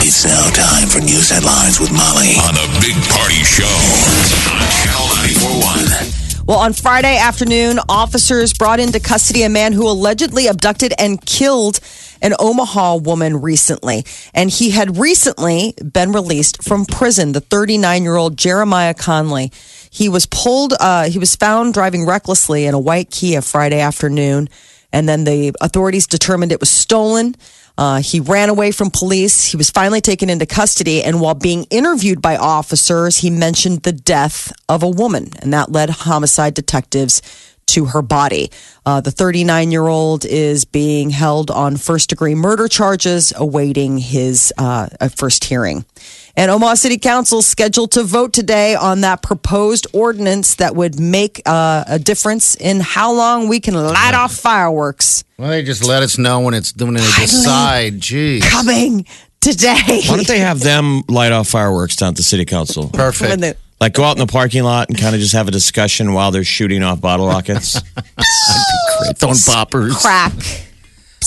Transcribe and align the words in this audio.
It's 0.00 0.24
now 0.24 0.48
time 0.50 0.88
for 0.88 1.00
news 1.00 1.28
headlines 1.28 1.80
with 1.80 1.90
Molly 1.90 2.38
on 2.46 2.54
the 2.54 2.68
Big 2.80 2.94
Party 3.10 3.42
Show 3.42 3.66
on 4.54 4.62
Channel 4.70 5.06
941. 5.26 6.46
Well, 6.46 6.58
on 6.60 6.72
Friday 6.72 7.18
afternoon, 7.18 7.80
officers 7.88 8.54
brought 8.54 8.78
into 8.78 9.00
custody 9.00 9.42
a 9.42 9.48
man 9.48 9.72
who 9.72 9.88
allegedly 9.88 10.46
abducted 10.46 10.94
and 10.98 11.20
killed 11.20 11.80
an 12.22 12.32
Omaha 12.38 12.96
woman 12.96 13.42
recently. 13.42 14.04
And 14.32 14.50
he 14.50 14.70
had 14.70 14.98
recently 14.98 15.74
been 15.92 16.12
released 16.12 16.62
from 16.62 16.86
prison, 16.86 17.32
the 17.32 17.40
39 17.40 18.02
year 18.04 18.16
old 18.16 18.38
Jeremiah 18.38 18.94
Conley. 18.94 19.50
He 19.90 20.08
was 20.08 20.26
pulled, 20.26 20.74
uh, 20.78 21.10
he 21.10 21.18
was 21.18 21.34
found 21.34 21.74
driving 21.74 22.06
recklessly 22.06 22.66
in 22.66 22.74
a 22.74 22.78
white 22.78 23.10
Kia 23.10 23.42
Friday 23.42 23.80
afternoon. 23.80 24.48
And 24.92 25.08
then 25.08 25.24
the 25.24 25.52
authorities 25.60 26.06
determined 26.06 26.52
it 26.52 26.60
was 26.60 26.70
stolen. 26.70 27.34
Uh, 27.78 28.00
he 28.02 28.18
ran 28.18 28.48
away 28.48 28.72
from 28.72 28.90
police. 28.90 29.44
He 29.44 29.56
was 29.56 29.70
finally 29.70 30.00
taken 30.00 30.28
into 30.28 30.46
custody. 30.46 31.02
And 31.02 31.20
while 31.20 31.36
being 31.36 31.64
interviewed 31.70 32.20
by 32.20 32.36
officers, 32.36 33.18
he 33.18 33.30
mentioned 33.30 33.84
the 33.84 33.92
death 33.92 34.52
of 34.68 34.82
a 34.82 34.88
woman. 34.88 35.30
And 35.40 35.54
that 35.54 35.70
led 35.70 35.88
homicide 35.88 36.54
detectives 36.54 37.22
to 37.68 37.84
her 37.86 38.02
body. 38.02 38.50
Uh, 38.84 39.00
the 39.00 39.10
39 39.10 39.70
year 39.70 39.86
old 39.86 40.24
is 40.24 40.64
being 40.64 41.10
held 41.10 41.50
on 41.50 41.76
first 41.76 42.08
degree 42.08 42.34
murder 42.34 42.66
charges, 42.66 43.32
awaiting 43.36 43.98
his 43.98 44.52
uh, 44.58 44.88
first 45.14 45.44
hearing. 45.44 45.84
And 46.38 46.52
Omaha 46.52 46.74
City 46.74 46.98
Council 46.98 47.42
scheduled 47.42 47.90
to 47.92 48.04
vote 48.04 48.32
today 48.32 48.76
on 48.76 49.00
that 49.00 49.22
proposed 49.22 49.88
ordinance 49.92 50.54
that 50.54 50.76
would 50.76 51.00
make 51.00 51.42
uh, 51.46 51.82
a 51.88 51.98
difference 51.98 52.54
in 52.54 52.78
how 52.78 53.12
long 53.12 53.48
we 53.48 53.58
can 53.58 53.74
light 53.74 54.14
off 54.14 54.32
fireworks. 54.36 55.24
Well, 55.36 55.50
they 55.50 55.64
just 55.64 55.84
let 55.84 56.04
us 56.04 56.16
know 56.16 56.38
when 56.38 56.54
it's 56.54 56.72
when 56.76 56.94
they 56.94 57.00
decide. 57.00 57.94
Jeez. 57.94 58.42
Coming 58.42 59.04
today. 59.40 60.02
Why 60.06 60.14
don't 60.14 60.28
they 60.28 60.38
have 60.38 60.60
them 60.60 61.02
light 61.08 61.32
off 61.32 61.48
fireworks 61.48 61.96
down 61.96 62.10
at 62.10 62.16
the 62.16 62.22
city 62.22 62.44
council? 62.44 62.84
When 62.84 62.92
Perfect. 62.92 63.40
the- 63.40 63.56
Like 63.80 63.94
go 63.94 64.04
out 64.04 64.16
in 64.16 64.24
the 64.24 64.30
parking 64.32 64.62
lot 64.62 64.90
and 64.90 64.96
kind 64.96 65.16
of 65.16 65.20
just 65.20 65.32
have 65.34 65.48
a 65.48 65.52
discussion 65.52 66.12
while 66.12 66.30
they're 66.30 66.44
shooting 66.44 66.84
off 66.84 67.00
bottle 67.00 67.26
rockets. 67.26 67.80
Throwing 69.16 69.36
poppers. 69.44 69.96
crack. 70.00 70.32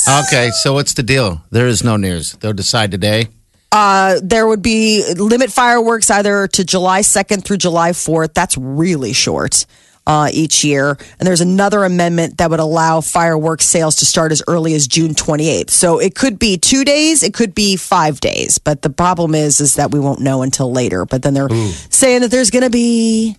Okay, 0.08 0.52
so 0.62 0.72
what's 0.72 0.94
the 0.94 1.04
deal? 1.04 1.44
There 1.52 1.68
is 1.68 1.84
no 1.84 1.98
news. 1.98 2.32
They'll 2.40 2.54
decide 2.54 2.92
today. 2.92 3.28
Uh, 3.72 4.20
there 4.22 4.48
would 4.48 4.62
be 4.62 5.04
limit 5.16 5.52
fireworks 5.52 6.10
either 6.12 6.48
to 6.48 6.66
July 6.66 7.02
2nd 7.02 7.44
through 7.44 7.58
July 7.58 7.92
4th. 7.92 8.34
That's 8.34 8.58
really 8.58 9.14
short 9.14 9.66
uh, 10.06 10.30
each 10.34 10.64
year. 10.64 10.98
And 11.20 11.28
there's 11.28 11.42
another 11.42 11.84
amendment 11.86 12.38
that 12.38 12.50
would 12.50 12.60
allow 12.60 13.02
fireworks 13.02 13.66
sales 13.66 13.98
to 13.98 14.06
start 14.06 14.32
as 14.32 14.44
early 14.48 14.74
as 14.74 14.88
June 14.88 15.14
28th. 15.14 15.70
So 15.70 16.00
it 16.00 16.16
could 16.16 16.40
be 16.40 16.58
two 16.58 16.84
days, 16.84 17.24
it 17.24 17.34
could 17.34 17.56
be 17.56 17.78
five 17.78 18.20
days. 18.20 18.58
But 18.58 18.82
the 18.82 18.90
problem 18.90 19.36
is, 19.36 19.62
is 19.62 19.76
that 19.76 19.92
we 19.92 20.00
won't 20.00 20.20
know 20.20 20.42
until 20.42 20.72
later. 20.72 21.06
But 21.06 21.24
then 21.24 21.34
they're 21.34 21.50
saying 21.90 22.22
that 22.22 22.32
there's 22.32 22.50
going 22.50 22.64
to 22.64 22.70
be 22.70 23.38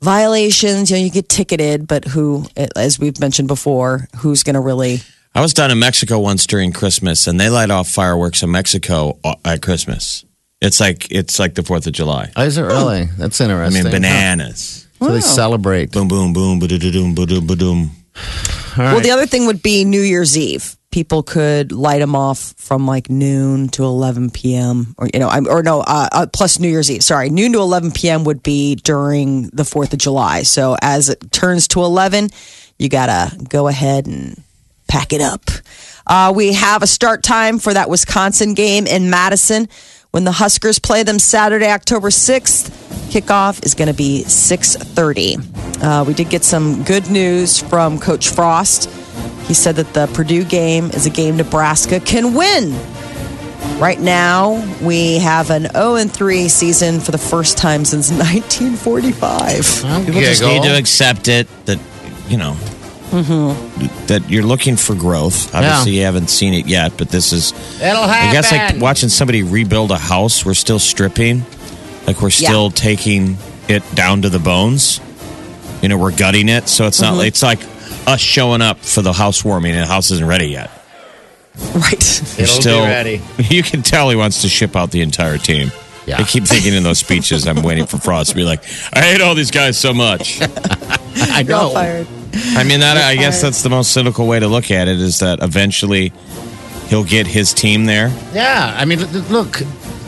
violations. 0.00 0.90
You 0.90 0.96
know, 0.96 1.02
you 1.02 1.10
get 1.10 1.28
ticketed, 1.28 1.86
but 1.86 2.04
who, 2.04 2.46
as 2.76 2.98
we've 2.98 3.18
mentioned 3.20 3.48
before, 3.48 4.08
who's 4.16 4.42
going 4.42 4.54
to 4.54 4.60
really 4.60 4.98
I 5.34 5.40
was 5.40 5.52
down 5.52 5.70
in 5.70 5.78
Mexico 5.80 6.20
once 6.20 6.46
during 6.46 6.72
Christmas, 6.72 7.26
and 7.26 7.40
they 7.40 7.50
light 7.50 7.70
off 7.70 7.88
fireworks 7.88 8.42
in 8.42 8.50
Mexico 8.52 9.18
uh, 9.24 9.34
at 9.44 9.62
Christmas. 9.62 10.24
It's 10.60 10.78
like 10.80 11.10
it's 11.10 11.38
like 11.38 11.54
the 11.54 11.62
Fourth 11.62 11.86
of 11.86 11.92
July. 11.92 12.30
Oh, 12.36 12.44
is 12.44 12.56
it 12.56 12.62
really? 12.62 13.04
That's 13.18 13.40
interesting. 13.40 13.80
I 13.80 13.84
mean, 13.84 13.92
bananas. 13.92 14.86
So 15.00 15.12
they 15.12 15.20
celebrate. 15.20 15.90
Boom, 15.92 16.08
boom, 16.08 16.32
boom, 16.32 16.60
ba-da-da-doom, 16.60 17.14
ba-doom, 17.14 17.46
ba-doom. 17.46 17.90
Well, 18.78 19.00
the 19.00 19.10
other 19.10 19.26
thing 19.26 19.46
would 19.46 19.62
be 19.62 19.84
New 19.84 20.00
Year's 20.00 20.38
Eve. 20.38 20.76
People 20.90 21.22
could 21.24 21.72
light 21.72 21.98
them 21.98 22.14
off 22.14 22.54
from 22.56 22.86
like 22.86 23.10
noon 23.10 23.68
to 23.70 23.84
11 23.84 24.30
p.m. 24.30 24.94
or 24.96 25.08
you 25.12 25.18
know, 25.20 25.28
I'm- 25.28 25.46
or 25.48 25.62
no, 25.62 25.80
uh, 25.80 26.08
uh, 26.12 26.26
plus 26.32 26.58
New 26.60 26.68
Year's 26.68 26.90
Eve. 26.90 27.02
Sorry, 27.02 27.28
noon 27.28 27.52
to 27.52 27.58
11 27.58 27.90
p.m. 27.90 28.22
would 28.24 28.42
be 28.42 28.76
during 28.76 29.48
the 29.48 29.64
4th 29.64 29.92
of 29.92 29.98
July. 29.98 30.42
So 30.42 30.76
as 30.80 31.08
it 31.08 31.32
turns 31.32 31.66
to 31.68 31.80
11, 31.82 32.30
you 32.78 32.88
gotta 32.88 33.36
go 33.48 33.66
ahead 33.68 34.06
and 34.06 34.40
pack 34.94 35.12
it 35.12 35.20
up. 35.20 35.42
Uh, 36.06 36.32
we 36.34 36.52
have 36.52 36.80
a 36.82 36.86
start 36.86 37.24
time 37.24 37.58
for 37.58 37.74
that 37.74 37.90
Wisconsin 37.90 38.54
game 38.54 38.86
in 38.86 39.10
Madison 39.10 39.68
when 40.12 40.22
the 40.22 40.30
Huskers 40.30 40.78
play 40.78 41.02
them 41.02 41.18
Saturday, 41.18 41.68
October 41.68 42.10
6th. 42.10 42.70
Kickoff 43.10 43.64
is 43.66 43.74
going 43.74 43.88
to 43.88 43.94
be 43.94 44.22
6:30. 44.24 45.82
Uh, 45.82 46.04
we 46.04 46.14
did 46.14 46.30
get 46.30 46.44
some 46.44 46.84
good 46.84 47.10
news 47.10 47.58
from 47.58 47.98
Coach 47.98 48.28
Frost. 48.30 48.88
He 49.48 49.54
said 49.54 49.74
that 49.76 49.92
the 49.94 50.06
Purdue 50.14 50.44
game 50.44 50.90
is 50.90 51.06
a 51.06 51.10
game 51.10 51.36
Nebraska 51.36 51.98
can 51.98 52.32
win. 52.34 52.72
Right 53.80 53.98
now, 54.00 54.62
we 54.80 55.18
have 55.18 55.50
an 55.50 55.66
0 55.72 55.96
and 55.96 56.10
3 56.12 56.48
season 56.48 57.00
for 57.00 57.10
the 57.10 57.18
first 57.18 57.58
time 57.58 57.84
since 57.84 58.10
1945. 58.90 59.84
I'll 59.84 60.04
People 60.04 60.20
just 60.20 60.40
giggle. 60.40 60.54
need 60.54 60.68
to 60.68 60.78
accept 60.78 61.26
it 61.26 61.48
that 61.66 61.78
you 62.28 62.36
know 62.36 62.56
that 63.22 64.24
you're 64.28 64.44
looking 64.44 64.76
for 64.76 64.94
growth. 64.94 65.54
Obviously, 65.54 65.92
you 65.98 66.02
haven't 66.02 66.28
seen 66.28 66.54
it 66.54 66.66
yet, 66.66 66.96
but 66.96 67.08
this 67.08 67.32
is. 67.32 67.52
It'll 67.80 68.02
happen. 68.02 68.28
I 68.28 68.32
guess 68.32 68.52
like 68.52 68.80
watching 68.80 69.08
somebody 69.08 69.42
rebuild 69.42 69.90
a 69.90 69.98
house. 69.98 70.44
We're 70.44 70.54
still 70.54 70.78
stripping, 70.78 71.44
like 72.06 72.20
we're 72.20 72.30
still 72.30 72.70
taking 72.70 73.36
it 73.68 73.82
down 73.94 74.22
to 74.22 74.28
the 74.28 74.38
bones. 74.38 75.00
You 75.82 75.88
know, 75.88 75.98
we're 75.98 76.16
gutting 76.16 76.48
it, 76.48 76.68
so 76.68 76.86
it's 76.86 77.00
not. 77.00 77.14
Mm-hmm. 77.14 77.26
It's 77.26 77.42
like 77.42 77.60
us 78.06 78.20
showing 78.20 78.62
up 78.62 78.78
for 78.78 79.02
the 79.02 79.12
housewarming, 79.12 79.72
and 79.72 79.82
the 79.82 79.86
house 79.86 80.10
isn't 80.10 80.26
ready 80.26 80.46
yet. 80.46 80.70
Right. 81.74 82.38
You're 82.38 82.48
It'll 82.48 82.82
be 82.82 82.86
ready. 82.86 83.22
You 83.38 83.62
can 83.62 83.82
tell 83.82 84.10
he 84.10 84.16
wants 84.16 84.42
to 84.42 84.48
ship 84.48 84.74
out 84.74 84.90
the 84.90 85.02
entire 85.02 85.38
team. 85.38 85.70
Yeah. 86.06 86.18
I 86.18 86.24
keep 86.24 86.44
thinking 86.44 86.74
in 86.74 86.82
those 86.82 86.98
speeches, 86.98 87.46
I'm 87.46 87.62
waiting 87.62 87.86
for 87.86 87.98
Frost 87.98 88.30
to 88.30 88.36
be 88.36 88.44
like, 88.44 88.62
I 88.92 89.00
hate 89.00 89.20
all 89.20 89.34
these 89.34 89.50
guys 89.50 89.78
so 89.78 89.94
much. 89.94 90.38
I 90.42 91.44
You're 91.46 91.56
all 91.56 91.68
know. 91.68 91.74
fired. 91.74 92.06
I 92.56 92.64
mean, 92.64 92.80
that 92.80 92.96
I 92.96 93.16
guess 93.16 93.40
that's 93.40 93.62
the 93.62 93.70
most 93.70 93.92
cynical 93.92 94.26
way 94.26 94.40
to 94.40 94.48
look 94.48 94.70
at 94.70 94.88
it 94.88 95.00
is 95.00 95.20
that 95.20 95.40
eventually 95.42 96.12
he'll 96.88 97.04
get 97.04 97.26
his 97.26 97.52
team 97.54 97.84
there. 97.86 98.08
Yeah, 98.32 98.74
I 98.76 98.84
mean, 98.84 99.00
look. 99.30 99.62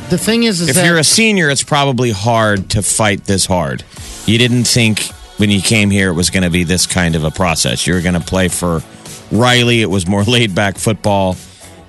The 0.08 0.18
thing 0.18 0.44
is, 0.44 0.60
is 0.60 0.68
If 0.68 0.76
that 0.76 0.86
you're 0.86 0.98
a 0.98 1.04
senior, 1.04 1.50
it's 1.50 1.64
probably 1.64 2.12
hard 2.12 2.70
to 2.70 2.82
fight 2.82 3.24
this 3.24 3.46
hard. 3.46 3.82
You 4.24 4.38
didn't 4.38 4.64
think 4.64 5.02
when 5.38 5.50
you 5.50 5.60
came 5.60 5.90
here 5.90 6.10
it 6.10 6.14
was 6.14 6.30
going 6.30 6.44
to 6.44 6.50
be 6.50 6.64
this 6.64 6.86
kind 6.86 7.16
of 7.16 7.24
a 7.24 7.30
process. 7.30 7.86
You 7.86 7.94
were 7.94 8.00
going 8.00 8.14
to 8.14 8.20
play 8.20 8.48
for 8.48 8.82
Riley. 9.32 9.82
It 9.82 9.90
was 9.90 10.06
more 10.06 10.22
laid 10.24 10.54
back 10.54 10.78
football. 10.78 11.36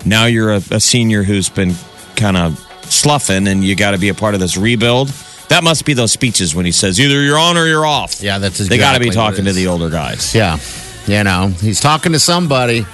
Now 0.05 0.25
you're 0.25 0.51
a, 0.51 0.61
a 0.71 0.79
senior 0.79 1.23
who's 1.23 1.49
been 1.49 1.73
kind 2.15 2.37
of 2.37 2.59
sloughing, 2.85 3.47
and 3.47 3.63
you 3.63 3.75
got 3.75 3.91
to 3.91 3.97
be 3.97 4.09
a 4.09 4.13
part 4.13 4.33
of 4.33 4.39
this 4.39 4.57
rebuild. 4.57 5.09
That 5.49 5.63
must 5.63 5.85
be 5.85 5.93
those 5.93 6.11
speeches 6.11 6.53
when 6.53 6.65
he 6.65 6.71
says 6.71 6.99
either 6.99 7.21
you're 7.21 7.37
on 7.37 7.57
or 7.57 7.65
you're 7.67 7.85
off. 7.85 8.21
Yeah, 8.21 8.37
that's 8.37 8.57
they 8.59 8.77
got 8.77 8.93
to 8.93 8.99
be 8.99 9.09
talking 9.09 9.45
to 9.45 9.53
the 9.53 9.67
older 9.67 9.89
guys. 9.89 10.35
Yeah, 10.35 10.59
you 11.07 11.23
know, 11.23 11.47
he's 11.47 11.79
talking 11.79 12.11
to 12.11 12.19
somebody. 12.19 12.85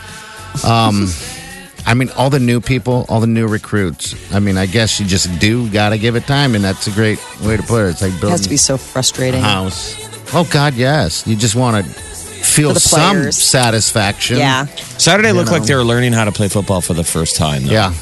Um, 0.64 1.08
I 1.86 1.96
mean, 1.96 2.09
all 2.12 2.30
the 2.30 2.40
new 2.40 2.62
people, 2.62 3.06
all 3.09 3.19
the 3.19 3.28
new 3.28 3.47
recruits. 3.47 4.34
I 4.34 4.40
mean, 4.40 4.58
I 4.58 4.68
guess 4.68 5.00
you 5.00 5.06
just 5.06 5.40
do 5.40 5.69
got 5.69 5.90
to 5.90 5.97
give 5.97 6.16
it 6.16 6.26
time, 6.26 6.55
and 6.55 6.64
that's 6.64 6.88
a 6.88 6.91
great 6.91 7.20
way 7.41 7.58
to 7.58 7.64
put 7.64 7.85
it. 7.85 7.90
It's 7.90 8.02
like 8.02 8.11
It 8.11 8.22
building 8.22 8.32
has 8.32 8.41
to 8.41 8.50
be 8.50 8.58
so 8.58 8.78
frustrating. 8.78 9.41
a 9.41 9.44
house. 9.44 9.96
Oh 10.34 10.47
God, 10.52 10.76
yes. 10.76 11.28
You 11.28 11.35
just 11.35 11.55
want 11.55 11.84
to 11.85 11.91
feel 11.91 12.76
some 12.76 13.32
satisfaction. 13.32 14.38
Yeah. 14.38 14.66
Saturday 14.66 15.32
looked 15.32 15.47
know. 15.52 15.58
like 15.58 15.64
they 15.67 15.76
were 15.76 15.84
learning 15.84 16.14
how 16.14 16.26
to 16.26 16.32
play 16.32 16.47
football 16.47 16.82
for 16.82 16.94
the 16.94 17.03
first 17.03 17.35
time. 17.35 17.66
Though. 17.66 17.72
yeah. 17.73 17.94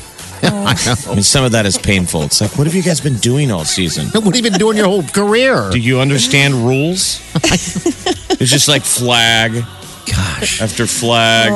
I 0.43 0.95
I 1.09 1.13
mean, 1.13 1.23
some 1.23 1.43
of 1.45 1.51
that 1.51 1.65
is 1.65 1.77
painful. 1.77 2.23
It's 2.23 2.41
like, 2.41 2.57
what 2.57 2.67
have 2.67 2.75
you 2.75 2.83
guys 2.83 2.99
been 3.01 3.17
doing 3.17 3.51
all 3.51 3.65
season? 3.65 4.07
What 4.13 4.25
have 4.25 4.35
you 4.35 4.49
been 4.49 4.59
doing 4.59 4.77
your 4.77 4.87
whole 4.87 5.03
career? 5.03 5.69
Do 5.71 5.79
you 5.79 5.99
understand 5.99 6.53
rules? 6.55 7.21
it's 7.35 8.49
just 8.49 8.67
like 8.67 8.83
flag 8.83 9.53
Gosh, 10.05 10.61
after 10.61 10.85
flag. 10.87 11.51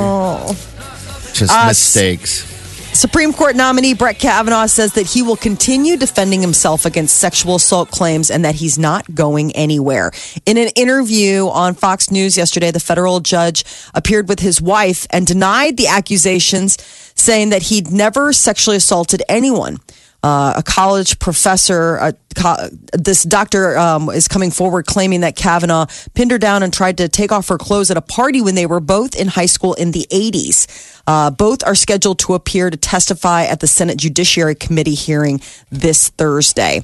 just 1.33 1.51
Uh, 1.51 1.67
mistakes. 1.67 2.54
Supreme 2.95 3.33
Court 3.33 3.57
nominee 3.57 3.93
Brett 3.93 4.19
Kavanaugh 4.19 4.67
says 4.67 4.93
that 4.93 5.05
he 5.05 5.21
will 5.21 5.35
continue 5.35 5.97
defending 5.97 6.39
himself 6.39 6.85
against 6.85 7.17
sexual 7.17 7.55
assault 7.55 7.91
claims 7.91 8.31
and 8.31 8.45
that 8.45 8.55
he's 8.55 8.79
not 8.79 9.13
going 9.13 9.51
anywhere. 9.53 10.11
In 10.45 10.57
an 10.57 10.69
interview 10.77 11.49
on 11.49 11.73
Fox 11.73 12.09
News 12.09 12.37
yesterday, 12.37 12.71
the 12.71 12.79
federal 12.79 13.19
judge 13.19 13.65
appeared 13.93 14.29
with 14.29 14.39
his 14.39 14.61
wife 14.61 15.07
and 15.09 15.27
denied 15.27 15.75
the 15.75 15.87
accusations, 15.87 16.81
saying 17.15 17.49
that 17.49 17.63
he'd 17.63 17.91
never 17.91 18.31
sexually 18.31 18.77
assaulted 18.77 19.21
anyone. 19.27 19.79
Uh, 20.25 20.53
a 20.57 20.63
college 20.63 21.19
professor, 21.19 21.99
uh, 21.99 22.11
co- 22.33 22.67
this 22.93 23.21
doctor 23.21 23.77
um, 23.77 24.09
is 24.09 24.27
coming 24.27 24.49
forward 24.49 24.87
claiming 24.87 25.21
that 25.21 25.35
Kavanaugh 25.35 25.85
pinned 26.15 26.31
her 26.31 26.39
down 26.39 26.63
and 26.63 26.73
tried 26.73 26.97
to 26.97 27.07
take 27.07 27.31
off 27.31 27.47
her 27.49 27.59
clothes 27.59 27.91
at 27.91 27.97
a 27.97 28.01
party 28.01 28.41
when 28.41 28.55
they 28.55 28.65
were 28.65 28.79
both 28.79 29.15
in 29.15 29.27
high 29.27 29.45
school 29.45 29.75
in 29.75 29.91
the 29.91 30.07
80s. 30.09 30.93
Uh, 31.05 31.29
both 31.29 31.63
are 31.63 31.75
scheduled 31.75 32.17
to 32.17 32.33
appear 32.33 32.71
to 32.71 32.77
testify 32.77 33.43
at 33.43 33.59
the 33.59 33.67
Senate 33.67 33.97
Judiciary 33.99 34.55
Committee 34.55 34.95
hearing 34.95 35.39
this 35.69 36.09
Thursday. 36.09 36.83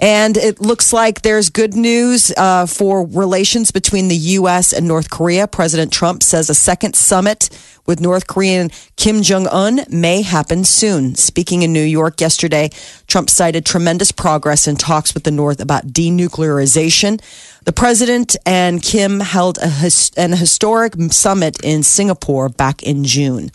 And 0.00 0.36
it 0.36 0.60
looks 0.60 0.92
like 0.92 1.22
there's 1.22 1.48
good 1.48 1.74
news 1.74 2.32
uh, 2.36 2.66
for 2.66 3.06
relations 3.06 3.70
between 3.70 4.08
the 4.08 4.16
U.S. 4.16 4.72
and 4.72 4.88
North 4.88 5.10
Korea. 5.10 5.46
President 5.46 5.92
Trump 5.92 6.24
says 6.24 6.50
a 6.50 6.54
second 6.54 6.96
summit 6.96 7.50
with 7.86 8.00
North 8.00 8.26
Korean 8.26 8.70
Kim 8.96 9.22
Jong 9.22 9.46
un 9.48 9.80
may 9.88 10.22
happen 10.22 10.64
soon. 10.64 11.14
Speaking 11.14 11.62
in 11.62 11.72
New 11.72 11.82
York 11.82 12.20
yesterday, 12.20 12.70
Trump 13.06 13.30
cited 13.30 13.64
tremendous 13.66 14.12
progress 14.12 14.68
in 14.68 14.76
talks 14.76 15.14
with 15.14 15.24
the 15.24 15.30
North 15.30 15.60
about 15.60 15.88
denuclearization. 15.88 17.20
The 17.64 17.72
president 17.72 18.36
and 18.46 18.82
Kim 18.82 19.20
held 19.20 19.58
a 19.58 19.68
his, 19.68 20.10
an 20.16 20.32
historic 20.32 20.94
summit 21.10 21.62
in 21.62 21.82
Singapore 21.82 22.48
back 22.48 22.82
in 22.82 23.04
June. 23.04 23.50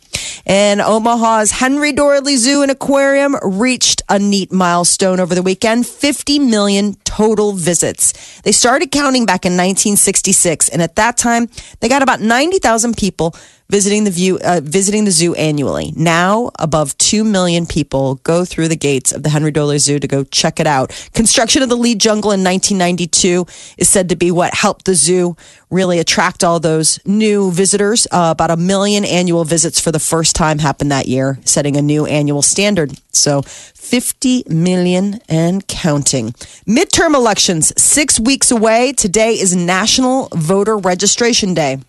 And 0.45 0.79
Omaha's 0.79 1.51
Henry 1.51 1.91
Doorly 1.91 2.37
Zoo 2.37 2.61
and 2.61 2.71
Aquarium 2.71 3.35
reached 3.41 4.01
a 4.09 4.19
neat 4.19 4.51
milestone 4.51 5.19
over 5.19 5.33
the 5.33 5.41
weekend 5.41 5.87
50 5.87 6.39
million 6.39 6.95
total 7.03 7.53
visits. 7.53 8.41
They 8.41 8.51
started 8.51 8.91
counting 8.91 9.25
back 9.25 9.45
in 9.45 9.53
1966, 9.53 10.69
and 10.69 10.81
at 10.81 10.95
that 10.97 11.17
time, 11.17 11.49
they 11.79 11.89
got 11.89 12.03
about 12.03 12.21
90,000 12.21 12.95
people 12.95 13.35
visiting 13.69 14.03
the 14.03 14.11
view 14.11 14.39
uh, 14.43 14.61
visiting 14.63 15.05
the 15.05 15.11
zoo 15.11 15.33
annually. 15.35 15.93
Now, 15.95 16.51
above 16.59 16.97
2 16.97 17.23
million 17.23 17.65
people 17.65 18.15
go 18.15 18.45
through 18.45 18.67
the 18.67 18.75
gates 18.75 19.11
of 19.11 19.23
the 19.23 19.29
Henry 19.29 19.51
Doorly 19.51 19.79
Zoo 19.79 19.99
to 19.99 20.07
go 20.07 20.23
check 20.23 20.59
it 20.59 20.67
out. 20.67 21.09
Construction 21.13 21.63
of 21.63 21.69
the 21.69 21.77
Lied 21.77 21.99
Jungle 21.99 22.31
in 22.31 22.43
1992 22.43 23.45
is 23.77 23.89
said 23.89 24.09
to 24.09 24.15
be 24.15 24.31
what 24.31 24.53
helped 24.53 24.85
the 24.85 24.95
zoo 24.95 25.35
really 25.69 25.99
attract 25.99 26.43
all 26.43 26.59
those 26.59 26.99
new 27.05 27.51
visitors. 27.51 28.07
Uh, 28.11 28.29
about 28.31 28.51
a 28.51 28.57
million 28.57 29.03
annual 29.03 29.43
visits 29.43 29.79
for 29.79 29.91
the 29.91 29.99
first 29.99 30.35
time 30.35 30.59
happened 30.59 30.91
that 30.91 31.07
year, 31.07 31.39
setting 31.45 31.75
a 31.75 31.81
new 31.81 32.05
annual 32.05 32.41
standard. 32.41 32.91
So 33.11 33.41
50 33.41 34.43
million 34.47 35.19
and 35.29 35.65
counting. 35.67 36.31
Midterm 36.67 37.15
elections, 37.15 37.73
six 37.81 38.19
weeks 38.19 38.51
away. 38.51 38.93
Today 38.93 39.33
is 39.33 39.55
National 39.55 40.29
Voter 40.33 40.77
Registration 40.77 41.53
Day. 41.53 41.79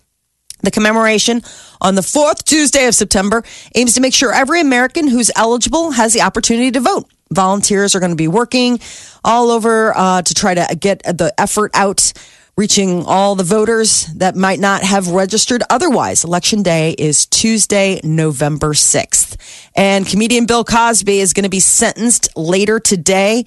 The 0.61 0.71
commemoration 0.71 1.41
on 1.81 1.95
the 1.95 2.01
fourth 2.01 2.43
Tuesday 2.43 2.87
of 2.87 2.95
September 2.95 3.43
aims 3.75 3.93
to 3.93 4.01
make 4.01 4.13
sure 4.13 4.33
every 4.33 4.59
American 4.59 5.07
who's 5.07 5.31
eligible 5.35 5.91
has 5.91 6.13
the 6.13 6.21
opportunity 6.21 6.71
to 6.71 6.79
vote. 6.79 7.05
Volunteers 7.31 7.93
are 7.95 7.99
going 7.99 8.11
to 8.11 8.15
be 8.15 8.27
working 8.27 8.79
all 9.23 9.51
over 9.51 9.95
uh, 9.95 10.21
to 10.21 10.33
try 10.33 10.53
to 10.53 10.75
get 10.75 11.03
the 11.03 11.33
effort 11.37 11.71
out, 11.73 12.13
reaching 12.55 13.05
all 13.05 13.35
the 13.35 13.43
voters 13.43 14.07
that 14.15 14.35
might 14.35 14.59
not 14.59 14.81
have 14.81 15.09
registered 15.09 15.61
otherwise. 15.69 16.23
Election 16.23 16.63
day 16.63 16.95
is 16.97 17.25
Tuesday, 17.27 17.99
November 18.03 18.73
6th. 18.73 19.35
And 19.75 20.07
comedian 20.07 20.45
Bill 20.45 20.63
Cosby 20.63 21.19
is 21.19 21.33
going 21.33 21.43
to 21.43 21.49
be 21.49 21.59
sentenced 21.59 22.35
later 22.35 22.79
today. 22.79 23.45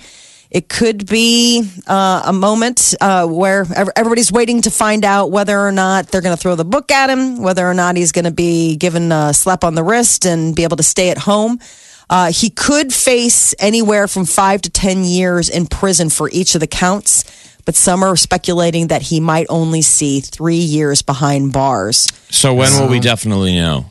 It 0.51 0.69
could 0.69 1.07
be 1.07 1.71
uh, 1.87 2.23
a 2.25 2.33
moment 2.33 2.95
uh, 3.01 3.27
where 3.27 3.65
everybody's 3.95 4.33
waiting 4.33 4.63
to 4.63 4.71
find 4.71 5.05
out 5.05 5.31
whether 5.31 5.59
or 5.59 5.71
not 5.71 6.09
they're 6.09 6.21
going 6.21 6.37
to 6.37 6.41
throw 6.41 6.57
the 6.57 6.65
book 6.65 6.91
at 6.91 7.09
him, 7.09 7.41
whether 7.41 7.65
or 7.65 7.75
not 7.75 7.97
he's 7.97 8.11
going 8.11 8.25
to 8.25 8.33
be 8.33 8.77
given 8.77 9.13
a 9.13 9.33
slap 9.33 9.63
on 9.63 9.77
the 9.77 9.85
wrist 9.85 10.27
and 10.27 10.57
be 10.57 10.65
able 10.65 10.77
to 10.77 10.83
stay 10.83 11.11
at 11.11 11.19
home. 11.19 11.61
Uh, 12.09 12.33
he 12.33 12.51
could 12.51 12.93
face 12.93 13.55
anywhere 13.61 14.09
from 14.09 14.25
five 14.25 14.61
to 14.63 14.71
10 14.71 15.05
years 15.05 15.49
in 15.49 15.67
prison 15.69 16.11
for 16.11 16.29
each 16.33 16.57
of 16.57 16.61
the 16.61 16.67
counts, 16.67 17.23
but 17.65 17.77
some 17.77 18.03
are 18.03 18.17
speculating 18.17 18.89
that 18.89 19.03
he 19.03 19.21
might 19.21 19.47
only 19.49 19.83
see 19.83 20.19
three 20.19 20.57
years 20.57 21.03
behind 21.03 21.53
bars. 21.53 22.09
So, 22.31 22.53
when 22.55 22.73
will 22.73 22.89
we 22.89 22.99
definitely 22.99 23.55
know? 23.55 23.85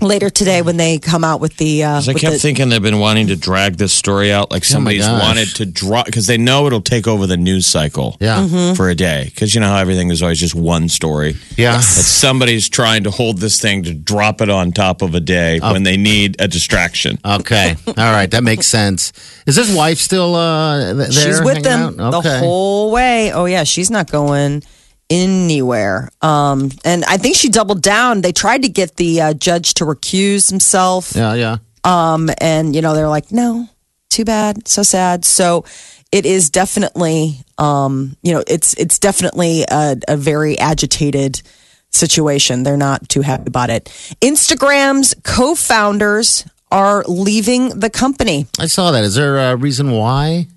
Later 0.00 0.28
today 0.30 0.62
when 0.62 0.76
they 0.76 0.98
come 0.98 1.24
out 1.24 1.40
with 1.40 1.56
the. 1.56 1.84
Uh, 1.84 1.94
I 1.94 1.96
with 1.98 2.18
kept 2.18 2.34
the, 2.34 2.38
thinking 2.38 2.68
they've 2.68 2.82
been 2.82 2.98
wanting 2.98 3.28
to 3.28 3.36
drag 3.36 3.76
this 3.76 3.92
story 3.92 4.32
out, 4.32 4.50
like 4.50 4.64
somebody's 4.64 5.06
gosh. 5.06 5.22
wanted 5.22 5.48
to 5.56 5.66
draw 5.66 6.04
because 6.04 6.26
they 6.26 6.38
know 6.38 6.66
it'll 6.66 6.80
take 6.80 7.06
over 7.06 7.26
the 7.26 7.36
news 7.36 7.66
cycle. 7.66 8.16
Yeah. 8.20 8.36
Mm-hmm. 8.36 8.74
for 8.74 8.88
a 8.88 8.94
day 8.94 9.24
because 9.26 9.54
you 9.54 9.60
know 9.60 9.68
how 9.68 9.78
everything 9.78 10.10
is 10.10 10.22
always 10.22 10.40
just 10.40 10.54
one 10.54 10.88
story. 10.88 11.36
Yeah. 11.56 11.76
That 11.76 11.82
somebody's 11.82 12.68
trying 12.68 13.04
to 13.04 13.10
hold 13.10 13.38
this 13.38 13.60
thing 13.60 13.82
to 13.84 13.94
drop 13.94 14.40
it 14.40 14.50
on 14.50 14.72
top 14.72 15.02
of 15.02 15.14
a 15.14 15.20
day 15.20 15.60
when 15.60 15.82
they 15.82 15.96
need 15.96 16.36
a 16.40 16.48
distraction. 16.48 17.18
Okay. 17.24 17.76
All 17.86 17.94
right. 17.94 18.30
That 18.30 18.44
makes 18.44 18.66
sense. 18.66 19.12
Is 19.46 19.56
his 19.56 19.74
wife 19.74 19.98
still 19.98 20.34
uh, 20.34 20.94
there? 20.94 21.10
she's 21.10 21.42
with 21.42 21.62
them 21.62 21.98
out? 22.00 22.10
the 22.10 22.20
whole 22.20 22.90
way. 22.90 23.32
Oh 23.32 23.46
yeah, 23.46 23.64
she's 23.64 23.90
not 23.90 24.10
going 24.10 24.62
anywhere. 25.10 26.10
Um, 26.22 26.70
and 26.84 27.04
I 27.04 27.16
think 27.16 27.36
she 27.36 27.48
doubled 27.48 27.82
down. 27.82 28.20
They 28.20 28.32
tried 28.32 28.62
to 28.62 28.68
get 28.68 28.96
the 28.96 29.20
uh, 29.20 29.34
judge 29.34 29.74
to 29.74 29.84
recuse 29.84 30.50
himself. 30.50 31.14
Yeah, 31.14 31.34
yeah. 31.34 31.56
Um, 31.84 32.30
and 32.38 32.74
you 32.74 32.82
know 32.82 32.94
they're 32.94 33.08
like, 33.08 33.30
no, 33.30 33.68
too 34.10 34.24
bad, 34.24 34.66
so 34.66 34.82
sad. 34.82 35.24
So 35.24 35.64
it 36.12 36.26
is 36.26 36.50
definitely, 36.50 37.40
um, 37.58 38.16
you 38.22 38.32
know, 38.32 38.42
it's 38.46 38.74
it's 38.74 38.98
definitely 38.98 39.64
a, 39.70 39.96
a 40.08 40.16
very 40.16 40.58
agitated 40.58 41.42
situation. 41.90 42.62
They're 42.62 42.76
not 42.76 43.08
too 43.08 43.22
happy 43.22 43.44
about 43.46 43.70
it. 43.70 43.84
Instagram's 44.20 45.14
co-founders 45.22 46.44
are 46.70 47.04
leaving 47.06 47.68
the 47.78 47.90
company. 47.90 48.46
I 48.58 48.66
saw 48.66 48.90
that. 48.90 49.04
Is 49.04 49.14
there 49.14 49.38
a 49.38 49.56
reason 49.56 49.92
why? 49.92 50.48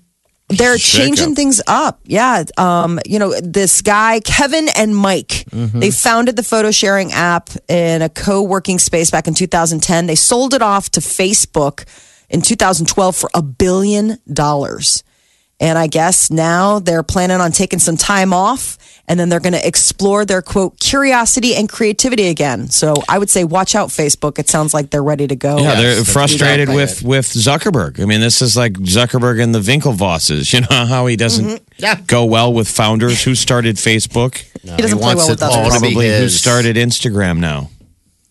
They're 0.50 0.76
changing 0.76 1.34
things 1.34 1.62
up. 1.66 2.00
Yeah. 2.04 2.44
Um, 2.58 2.98
you 3.06 3.18
know, 3.18 3.38
this 3.40 3.82
guy, 3.82 4.20
Kevin 4.20 4.68
and 4.76 4.94
Mike, 4.96 5.44
they 5.50 5.90
founded 5.90 6.36
the 6.36 6.42
photo 6.42 6.70
sharing 6.70 7.12
app 7.12 7.50
in 7.68 8.02
a 8.02 8.08
co 8.08 8.42
working 8.42 8.78
space 8.78 9.10
back 9.10 9.28
in 9.28 9.34
2010. 9.34 10.06
They 10.06 10.14
sold 10.14 10.54
it 10.54 10.62
off 10.62 10.90
to 10.90 11.00
Facebook 11.00 11.84
in 12.28 12.42
2012 12.42 13.16
for 13.16 13.30
a 13.34 13.42
billion 13.42 14.18
dollars. 14.32 15.02
And 15.60 15.78
I 15.78 15.86
guess 15.86 16.30
now 16.30 16.78
they're 16.78 17.02
planning 17.02 17.40
on 17.40 17.52
taking 17.52 17.78
some 17.78 17.98
time 17.98 18.32
off 18.32 18.78
and 19.10 19.18
then 19.18 19.28
they're 19.28 19.40
going 19.40 19.54
to 19.54 19.66
explore 19.66 20.24
their 20.24 20.40
quote 20.40 20.78
curiosity 20.78 21.56
and 21.56 21.68
creativity 21.68 22.28
again. 22.28 22.68
So 22.68 22.94
I 23.08 23.18
would 23.18 23.28
say 23.28 23.42
watch 23.42 23.74
out 23.74 23.88
Facebook. 23.88 24.38
It 24.38 24.48
sounds 24.48 24.72
like 24.72 24.90
they're 24.90 25.02
ready 25.02 25.26
to 25.26 25.34
go. 25.34 25.58
Yeah, 25.58 25.74
they're 25.74 25.96
that's 25.96 26.12
frustrated 26.12 26.68
without 26.68 26.76
with 26.76 27.02
with 27.02 27.26
Zuckerberg. 27.26 28.00
I 28.00 28.04
mean, 28.04 28.20
this 28.20 28.40
is 28.40 28.56
like 28.56 28.74
Zuckerberg 28.74 29.42
and 29.42 29.54
the 29.54 29.60
Winklevosses. 29.60 30.50
You 30.60 30.62
know 30.62 30.84
how 30.84 31.06
he 31.06 31.16
doesn't 31.16 31.44
mm-hmm. 31.44 31.64
Yeah. 31.78 32.00
go 32.06 32.24
well 32.24 32.52
with 32.52 32.68
founders 32.68 33.22
who 33.22 33.34
started 33.34 33.76
Facebook. 33.76 34.44
No, 34.64 34.74
he 34.74 34.82
doesn't 34.82 34.98
play 34.98 35.14
wants 35.14 35.22
well 35.22 35.30
with 35.30 35.42
it 35.42 35.44
others. 35.44 35.78
Probably 35.78 36.08
who 36.08 36.28
started 36.28 36.76
Instagram 36.76 37.38
now. 37.38 37.70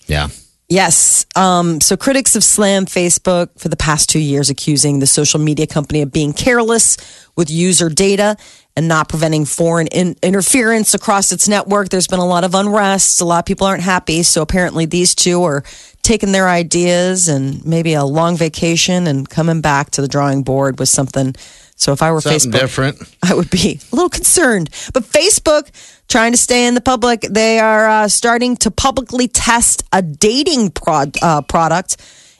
Yeah. 0.05 0.27
Yes. 0.69 1.25
Um, 1.35 1.81
so 1.81 1.97
critics 1.97 2.35
have 2.35 2.43
slammed 2.43 2.87
Facebook 2.89 3.49
for 3.57 3.69
the 3.69 3.75
past 3.75 4.07
two 4.07 4.19
years, 4.19 4.51
accusing 4.51 4.99
the 4.99 5.07
social 5.07 5.39
media 5.39 5.65
company 5.65 6.03
of 6.03 6.11
being 6.11 6.31
careless 6.31 6.95
with 7.35 7.49
user 7.49 7.89
data 7.89 8.37
and 8.75 8.87
not 8.87 9.09
preventing 9.09 9.45
foreign 9.45 9.87
in- 9.87 10.15
interference 10.21 10.93
across 10.93 11.31
its 11.31 11.47
network. 11.47 11.89
There's 11.89 12.07
been 12.07 12.19
a 12.19 12.25
lot 12.25 12.43
of 12.43 12.53
unrest. 12.53 13.19
A 13.19 13.25
lot 13.25 13.39
of 13.39 13.45
people 13.45 13.65
aren't 13.65 13.81
happy. 13.81 14.21
So 14.21 14.43
apparently, 14.43 14.85
these 14.85 15.15
two 15.15 15.41
are 15.43 15.63
taking 16.03 16.31
their 16.31 16.47
ideas 16.47 17.27
and 17.27 17.65
maybe 17.65 17.93
a 17.93 18.05
long 18.05 18.37
vacation 18.37 19.07
and 19.07 19.27
coming 19.27 19.61
back 19.61 19.89
to 19.91 20.01
the 20.01 20.07
drawing 20.07 20.43
board 20.43 20.77
with 20.77 20.89
something. 20.89 21.35
So 21.75 21.93
if 21.93 22.03
I 22.03 22.11
were 22.11 22.21
Something 22.21 22.51
Facebook, 22.51 22.59
different. 22.59 23.15
I 23.23 23.33
would 23.33 23.49
be 23.49 23.79
a 23.91 23.95
little 23.95 24.09
concerned. 24.09 24.69
But 24.93 25.03
Facebook, 25.03 25.71
trying 26.09 26.31
to 26.33 26.37
stay 26.37 26.67
in 26.67 26.73
the 26.73 26.81
public, 26.81 27.21
they 27.21 27.59
are 27.59 27.87
uh, 27.87 28.07
starting 28.07 28.57
to 28.57 28.71
publicly 28.71 29.27
test 29.27 29.83
a 29.93 30.01
dating 30.01 30.71
prod, 30.71 31.15
uh, 31.21 31.41
product. 31.41 31.97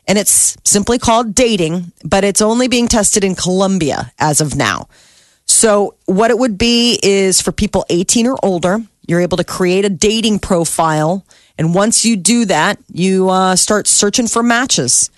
And 0.07 0.17
it's 0.17 0.57
simply 0.63 0.97
called 0.97 1.35
dating, 1.35 1.91
but 2.03 2.23
it's 2.23 2.41
only 2.41 2.67
being 2.67 2.87
tested 2.87 3.23
in 3.23 3.35
Colombia 3.35 4.11
as 4.19 4.41
of 4.41 4.55
now. 4.55 4.89
So, 5.45 5.95
what 6.05 6.31
it 6.31 6.37
would 6.37 6.57
be 6.57 6.99
is 7.01 7.41
for 7.41 7.51
people 7.51 7.85
18 7.89 8.27
or 8.27 8.37
older, 8.43 8.79
you're 9.07 9.21
able 9.21 9.37
to 9.37 9.43
create 9.43 9.85
a 9.85 9.89
dating 9.89 10.39
profile. 10.39 11.25
And 11.57 11.73
once 11.73 12.05
you 12.05 12.15
do 12.15 12.45
that, 12.45 12.79
you 12.91 13.29
uh, 13.29 13.55
start 13.55 13.87
searching 13.87 14.27
for 14.27 14.43
matches. 14.43 15.09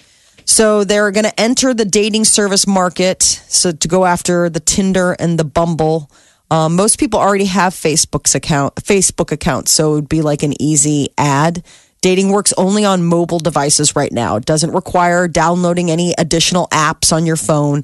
So 0.45 0.83
they're 0.83 1.11
going 1.11 1.25
to 1.25 1.39
enter 1.39 1.73
the 1.73 1.85
dating 1.85 2.25
service 2.25 2.65
market. 2.65 3.23
So 3.23 3.71
to 3.71 3.87
go 3.87 4.05
after 4.05 4.49
the 4.49 4.59
Tinder 4.59 5.13
and 5.13 5.37
the 5.37 5.43
Bumble. 5.43 6.09
Um, 6.51 6.75
most 6.75 6.99
people 6.99 7.19
already 7.19 7.45
have 7.45 7.73
Facebook's 7.73 8.35
account, 8.35 8.75
Facebook 8.75 9.31
accounts, 9.31 9.71
so 9.71 9.91
it 9.93 9.95
would 9.95 10.09
be 10.09 10.21
like 10.21 10.43
an 10.43 10.53
easy 10.61 11.07
ad. 11.17 11.63
Dating 12.01 12.29
works 12.29 12.51
only 12.57 12.83
on 12.83 13.05
mobile 13.05 13.39
devices 13.39 13.95
right 13.95 14.11
now. 14.11 14.35
It 14.35 14.45
doesn't 14.45 14.71
require 14.73 15.27
downloading 15.27 15.89
any 15.89 16.13
additional 16.17 16.67
apps 16.67 17.13
on 17.13 17.25
your 17.25 17.37
phone. 17.37 17.83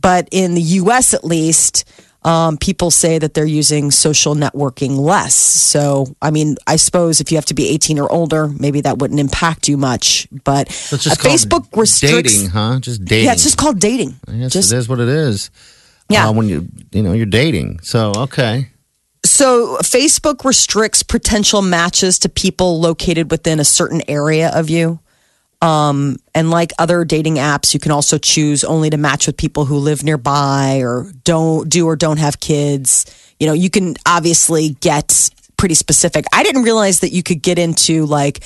But 0.00 0.28
in 0.30 0.54
the 0.54 0.62
US, 0.80 1.12
at 1.14 1.24
least, 1.24 1.84
Um, 2.26 2.56
people 2.58 2.90
say 2.90 3.20
that 3.20 3.34
they're 3.34 3.46
using 3.46 3.92
social 3.92 4.34
networking 4.34 4.98
less. 4.98 5.32
So, 5.36 6.08
I 6.20 6.32
mean, 6.32 6.56
I 6.66 6.74
suppose 6.74 7.20
if 7.20 7.30
you 7.30 7.36
have 7.38 7.44
to 7.46 7.54
be 7.54 7.68
18 7.68 8.00
or 8.00 8.10
older, 8.10 8.48
maybe 8.48 8.80
that 8.80 8.98
wouldn't 8.98 9.20
impact 9.20 9.68
you 9.68 9.76
much. 9.76 10.26
But 10.42 10.72
So 10.72 10.96
uh, 10.96 11.14
Facebook 11.14 11.66
restricts. 11.76 12.32
dating, 12.34 12.50
huh? 12.50 12.80
Just 12.80 13.04
dating. 13.04 13.26
Yeah, 13.26 13.32
it's 13.34 13.44
just 13.44 13.56
called 13.56 13.78
dating. 13.78 14.16
Guess 14.26 14.52
Just 14.52 14.72
it 14.72 14.76
is 14.76 14.88
what 14.88 14.98
it 14.98 15.06
is. 15.08 15.50
Yeah. 16.08 16.28
Uh, 16.28 16.32
when 16.32 16.48
you 16.48 16.68
you 16.92 17.02
know 17.02 17.12
you're 17.12 17.26
dating, 17.26 17.80
so 17.82 18.12
okay. 18.16 18.70
So 19.24 19.76
Facebook 19.78 20.44
restricts 20.44 21.02
potential 21.02 21.60
matches 21.60 22.18
to 22.20 22.28
people 22.28 22.80
located 22.80 23.30
within 23.30 23.58
a 23.58 23.64
certain 23.64 24.02
area 24.08 24.50
of 24.54 24.70
you. 24.70 25.00
Um, 25.62 26.18
and 26.34 26.50
like 26.50 26.72
other 26.78 27.04
dating 27.04 27.36
apps, 27.36 27.74
you 27.74 27.80
can 27.80 27.90
also 27.90 28.18
choose 28.18 28.62
only 28.62 28.90
to 28.90 28.96
match 28.96 29.26
with 29.26 29.36
people 29.36 29.64
who 29.64 29.78
live 29.78 30.04
nearby 30.04 30.80
or 30.82 31.10
don't 31.24 31.68
do 31.68 31.86
or 31.86 31.96
don't 31.96 32.18
have 32.18 32.40
kids. 32.40 33.06
You 33.40 33.46
know, 33.46 33.52
you 33.52 33.68
can 33.68 33.96
obviously 34.06 34.70
get 34.80 35.30
pretty 35.56 35.74
specific. 35.74 36.24
I 36.32 36.42
didn't 36.42 36.62
realize 36.62 37.00
that 37.00 37.10
you 37.10 37.22
could 37.22 37.42
get 37.42 37.58
into 37.58 38.06
like 38.06 38.44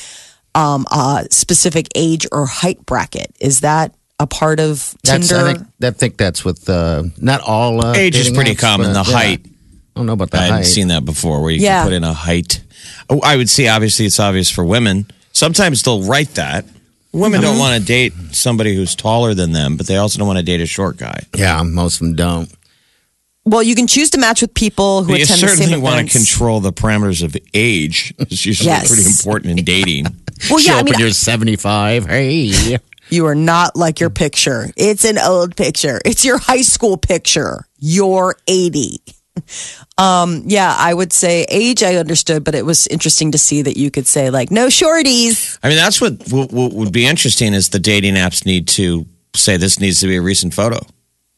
um, 0.55 0.87
a 0.91 1.27
specific 1.31 1.89
age 1.95 2.27
or 2.33 2.47
height 2.47 2.87
bracket. 2.87 3.35
Is 3.41 3.61
that 3.61 3.95
a 4.21 4.27
part 4.27 4.61
of 4.61 4.95
That's 5.03 5.29
Tinder? 5.29 5.47
I 5.47 5.55
think, 5.55 5.67
I 5.83 5.91
think 5.91 6.17
that's 6.17 6.45
with 6.45 6.69
uh, 6.69 7.03
not 7.19 7.41
all 7.41 7.85
uh, 7.85 7.95
Age 7.95 8.15
is 8.17 8.31
pretty 8.31 8.55
apps, 8.55 8.59
common. 8.61 8.93
The 8.93 8.99
yeah. 9.07 9.13
height. 9.17 9.41
I 9.47 9.99
don't 10.01 10.07
know 10.07 10.13
about 10.13 10.31
the 10.31 10.37
I 10.39 10.41
height. 10.43 10.49
hadn't 10.51 10.65
seen 10.67 10.89
that 10.89 11.05
before 11.05 11.43
where 11.43 11.51
you 11.51 11.61
Yeah. 11.61 11.81
can 11.81 11.87
put 11.89 11.93
in 11.95 12.05
a 12.05 12.13
height. 12.13 12.61
Oh, 13.09 13.21
I 13.23 13.37
would 13.37 13.51
see, 13.51 13.67
obviously, 13.67 14.07
it's 14.07 14.21
obvious 14.21 14.49
for 14.51 14.65
women. 14.65 15.07
Sometimes 15.33 15.83
they'll 15.83 16.03
write 16.05 16.35
that. 16.35 16.65
Women 17.13 17.41
Mm-hmm. 17.41 17.51
don't 17.51 17.59
want 17.59 17.81
to 17.81 17.85
date 17.85 18.13
somebody 18.31 18.77
who's 18.77 18.95
taller 18.95 19.35
than 19.35 19.51
them, 19.53 19.77
but 19.77 19.87
they 19.89 19.97
also 19.97 20.19
don't 20.19 20.29
want 20.29 20.39
to 20.39 20.45
date 20.45 20.61
a 20.61 20.67
short 20.67 20.97
guy. 20.97 21.25
Yeah, 21.37 21.61
most 21.65 21.95
of 22.01 22.07
them 22.07 22.15
don't. 22.15 22.49
well, 23.45 23.63
you 23.65 23.75
can 23.75 23.87
choose 23.89 24.11
to 24.11 24.19
match 24.19 24.43
with 24.43 24.55
people 24.55 25.03
who 25.03 25.13
But 25.13 25.19
you 25.19 25.25
attend 25.25 25.41
the 25.43 25.49
same 25.49 25.57
certainly 25.57 25.81
want 25.81 25.95
to 25.97 26.01
events. 26.03 26.15
control 26.31 26.61
the 26.61 26.73
parameters 26.73 27.23
of 27.25 27.37
age. 27.53 28.15
It's 28.19 28.47
usually 28.47 28.69
Yes. 28.69 28.87
pretty 28.89 29.05
important 29.07 29.59
in 29.59 29.65
dating. 29.65 30.05
Well, 30.49 30.61
yeah, 30.61 30.73
Show 30.73 30.77
I 30.77 30.79
up 30.81 30.85
mean, 30.85 30.93
when 30.95 31.01
you're 31.01 31.11
75. 31.11 32.07
Hey, 32.07 32.79
You 33.11 33.27
are 33.27 33.35
not 33.35 33.77
like 33.77 34.01
your 34.01 34.11
picture. 34.11 34.71
It's 34.77 35.05
an 35.05 35.19
old 35.19 35.57
picture. 35.57 36.01
It's 36.05 36.25
your 36.25 36.39
high 36.39 36.63
school 36.63 36.97
picture. 36.97 37.67
You're 37.79 38.37
80. 38.47 39.03
Um, 39.99 40.43
yeah, 40.47 40.75
I 40.79 40.95
would 40.95 41.13
say 41.13 41.45
age 41.49 41.83
I 41.83 41.97
understood, 41.97 42.45
but 42.45 42.55
it 42.55 42.65
was 42.65 42.87
interesting 42.87 43.33
to 43.33 43.39
see 43.39 43.63
that 43.63 43.77
you 43.77 43.91
could 43.91 44.07
say 44.07 44.31
like 44.31 44.51
no 44.51 44.69
shorties. 44.69 45.59
I 45.63 45.69
mean, 45.69 45.77
that's 45.77 46.01
what, 46.01 46.23
what, 46.31 46.53
what 46.53 46.73
would 46.73 46.93
be 46.93 47.07
interesting 47.07 47.53
is 47.53 47.69
the 47.71 47.79
dating 47.79 48.15
apps 48.15 48.47
need 48.47 48.69
to 48.69 49.07
say 49.35 49.57
this 49.57 49.81
needs 49.81 50.01
to 50.01 50.07
be 50.07 50.17
a 50.17 50.23
recent 50.23 50.55
photo. 50.55 50.81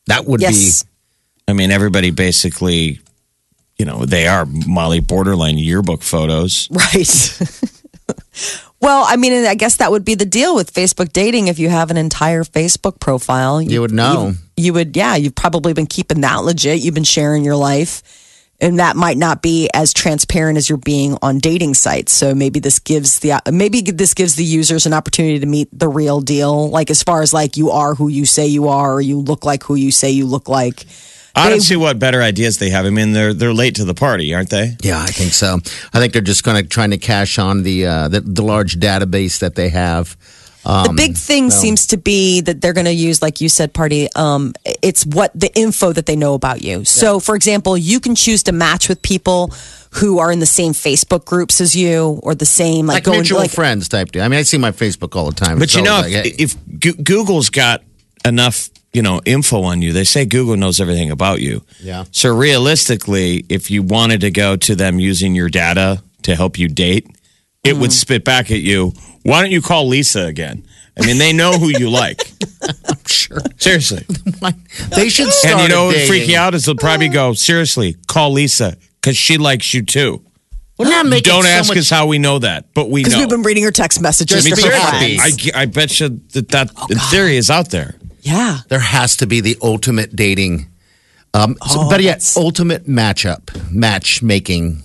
that 0.07 0.27
would 0.27 0.41
Yes. 0.41 0.85
I 1.49 1.55
mean, 1.55 1.71
everybody 1.71 2.11
basically, 2.11 3.01
you 3.79 3.85
know, 3.85 4.05
they 4.05 4.27
are 4.27 4.47
Molly 4.47 5.01
borderline 5.01 5.59
yearbook 5.59 6.03
photos. 6.03 6.69
Right. 6.71 7.41
well, 8.83 9.05
I 9.07 9.17
mean, 9.17 9.47
I 9.47 9.55
guess 9.55 9.77
that 9.77 9.93
would 9.93 10.05
be 10.05 10.17
the 10.17 10.27
deal 10.27 10.57
with 10.57 10.75
Facebook 10.75 11.13
dating. 11.13 11.47
If 11.47 11.61
you 11.61 11.69
have 11.69 11.93
an 11.93 11.97
entire 11.97 12.43
Facebook 12.43 12.99
profile, 12.99 13.63
You 13.63 13.81
would 13.81 13.93
know. 13.93 14.35
You, 14.57 14.65
you 14.65 14.73
would, 14.73 14.97
yeah, 14.97 15.15
you've 15.15 15.37
probably 15.37 15.73
been 15.73 15.87
keeping 15.87 16.23
that 16.23 16.39
legit. 16.39 16.81
You've 16.81 16.93
been 16.93 17.05
sharing 17.05 17.45
your 17.45 17.55
life. 17.55 18.03
And 18.61 18.81
that 18.81 18.97
might 18.97 19.17
not 19.17 19.41
be 19.41 19.71
as 19.73 19.93
transparent 19.93 20.59
as 20.59 20.69
you're 20.69 20.79
being 20.79 21.17
on 21.23 21.39
dating 21.39 21.75
sites. 21.75 22.13
So 22.13 22.35
maybe 22.35 22.59
this 22.59 22.81
gives 22.81 23.21
the 23.21 23.41
maybe 23.53 23.83
this 23.83 24.15
gives 24.15 24.35
the 24.35 24.45
users 24.45 24.85
an 24.87 24.93
opportunity 24.93 25.39
to 25.41 25.47
meet 25.47 25.69
the 25.73 25.89
real 25.89 26.21
deal. 26.21 26.69
Like 26.69 26.91
as 26.91 27.03
far 27.03 27.23
as 27.23 27.33
like 27.33 27.57
you 27.57 27.71
are 27.71 27.95
who 27.95 28.09
you 28.09 28.27
say 28.27 28.47
you 28.47 28.69
are, 28.69 28.95
or 28.95 29.01
you 29.01 29.19
look 29.19 29.45
like 29.45 29.65
who 29.65 29.75
you 29.77 29.91
say 29.91 30.11
you 30.11 30.27
look 30.27 30.49
like. 30.49 30.85
I 31.35 31.49
don't 31.49 31.61
see 31.61 31.77
what 31.77 31.99
better 31.99 32.21
ideas 32.21 32.59
they 32.59 32.71
have. 32.71 32.85
I 32.85 32.91
mean, 32.91 33.13
they're 33.13 33.33
they're 33.33 33.55
late 33.55 33.77
to 33.77 33.85
the 33.85 33.95
party, 33.95 34.35
aren't 34.35 34.51
they? 34.51 34.77
Yeah, 34.83 35.01
I 35.01 35.07
think 35.07 35.33
so. 35.33 35.59
I 35.93 35.99
think 35.99 36.13
they're 36.13 36.23
just 36.23 36.45
going 36.45 36.63
to 36.63 36.69
trying 36.69 36.91
to 36.91 36.99
cash 36.99 37.39
on 37.39 37.63
the, 37.63 37.87
uh, 37.87 38.09
the 38.09 38.21
the 38.21 38.43
large 38.43 38.79
database 38.79 39.39
that 39.39 39.55
they 39.55 39.71
have. 39.71 40.17
Um, 40.65 40.87
the 40.87 40.93
big 40.93 41.17
thing 41.17 41.51
seems 41.51 41.89
to 41.89 41.97
be 41.97 42.41
that 42.43 42.61
they're 42.61 42.73
going 42.73 42.87
to 42.87 42.93
use, 42.93 43.21
like 43.21 43.41
you 43.41 43.49
said, 43.49 43.75
party. 43.75 44.09
Um, 44.15 44.55
it's 44.65 45.05
what 45.05 45.33
the 45.35 45.53
info 45.59 45.93
that 45.93 46.07
they 46.07 46.15
know 46.15 46.35
about 46.35 46.63
you. 46.63 46.85
So, 46.85 47.19
for 47.19 47.35
example, 47.35 47.77
you 47.77 47.99
can 47.99 48.15
choose 48.15 48.45
to 48.45 48.53
match 48.53 48.89
with 48.89 49.03
people 49.03 49.53
who 49.95 50.21
are 50.21 50.31
in 50.31 50.39
the 50.39 50.47
same 50.47 50.73
Facebook 50.73 51.25
groups 51.25 51.61
as 51.61 51.75
you, 51.75 52.21
or 52.23 52.35
the 52.35 52.47
same 52.47 52.87
like, 52.87 52.97
like 52.97 53.05
going 53.05 53.19
mutual 53.19 53.39
like 53.39 53.51
friends 53.51 53.89
type 53.89 54.13
deal. 54.13 54.23
I 54.23 54.29
mean, 54.29 54.39
I 54.39 54.43
see 54.43 54.57
my 54.57 54.71
Facebook 54.71 55.17
all 55.17 55.27
the 55.27 55.35
time. 55.35 55.59
But 55.59 55.65
It's 55.65 55.75
you 55.75 55.83
know, 55.83 55.95
always 55.95 56.15
if, 56.15 56.25
hey, 56.25 56.35
if 56.39 57.05
Google's 57.05 57.51
got 57.51 57.83
enough, 58.25 58.71
you 58.93 59.03
know, 59.03 59.21
info 59.25 59.63
on 59.63 59.81
you, 59.83 59.93
they 59.93 60.05
say 60.05 60.25
Google 60.25 60.57
knows 60.57 60.81
everything 60.81 61.11
about 61.11 61.41
you. 61.41 61.65
Yeah. 61.81 62.05
So 62.11 62.35
realistically, 62.35 63.45
if 63.49 63.71
you 63.71 63.83
wanted 63.83 64.21
to 64.23 64.31
go 64.31 64.57
to 64.57 64.75
them 64.75 64.99
using 65.01 65.35
your 65.35 65.49
data 65.49 66.03
to 66.23 66.35
help 66.37 66.59
you 66.59 66.69
date, 66.69 67.07
it 67.65 67.75
Mm. 67.75 67.81
would 67.81 67.93
spit 67.93 68.25
back 68.25 68.51
at 68.51 68.61
you. 68.61 68.93
Why 69.23 69.41
don't 69.43 69.51
you 69.51 69.63
call 69.63 69.87
Lisa 69.89 70.25
again? 70.27 70.65
I 71.01 71.07
mean, 71.07 71.17
they 71.19 71.33
know 71.33 71.53
who 71.53 71.69
you 71.69 71.89
like. 71.89 72.21
I'm 72.63 72.97
sure, 73.07 73.39
Seriously. 73.57 74.05
they 74.95 75.09
should 75.09 75.33
start. 75.33 75.55
And 75.55 75.63
you 75.63 75.69
know 75.69 75.85
a 75.85 75.87
what 75.87 75.97
would 75.97 76.07
freak 76.09 76.29
you 76.29 76.37
out 76.37 76.55
is 76.55 76.65
they'll 76.67 76.75
probably 76.77 77.09
go, 77.09 77.33
seriously, 77.33 77.97
call 78.09 78.33
Lisa 78.33 78.77
because 79.01 79.17
she 79.17 79.39
likes 79.39 79.73
you 79.73 79.83
too. 79.83 80.23
Wouldn't 80.79 80.95
that 80.97 81.07
make 81.07 81.21
it 81.21 81.31
Don't 81.31 81.45
so 81.45 81.49
ask 81.49 81.69
much- 81.69 81.79
us 81.79 81.89
how 81.91 82.07
we 82.07 82.19
know 82.19 82.39
that, 82.41 82.75
but 82.75 82.91
we 82.91 83.05
because 83.05 83.19
we've 83.19 83.29
been 83.29 83.43
reading 83.43 83.63
her 83.65 83.71
text 83.71 84.01
messages. 84.01 84.45
I 84.45 84.49
mean, 84.49 84.57
to 84.57 84.67
her. 84.69 84.73
I, 84.75 85.63
I 85.63 85.67
bet 85.67 85.99
you 86.01 86.21
that 86.33 86.49
that 86.49 86.71
Oh, 86.77 86.87
in 86.91 86.99
theory 86.99 87.37
is 87.37 87.51
out 87.51 87.71
there. 87.71 87.95
Yeah, 88.23 88.59
There 88.69 88.79
has 88.81 89.17
to 89.19 89.27
be 89.27 89.41
the 89.41 89.57
ultimate 89.63 90.17
dating, 90.17 90.69
um, 91.35 91.57
so- 91.69 91.83
Oh, 91.83 91.91
but 91.91 92.01
yet 92.03 92.21
that's- 92.21 92.37
ultimate 92.37 92.87
matchup, 92.89 93.51
matchmaking 93.71 94.83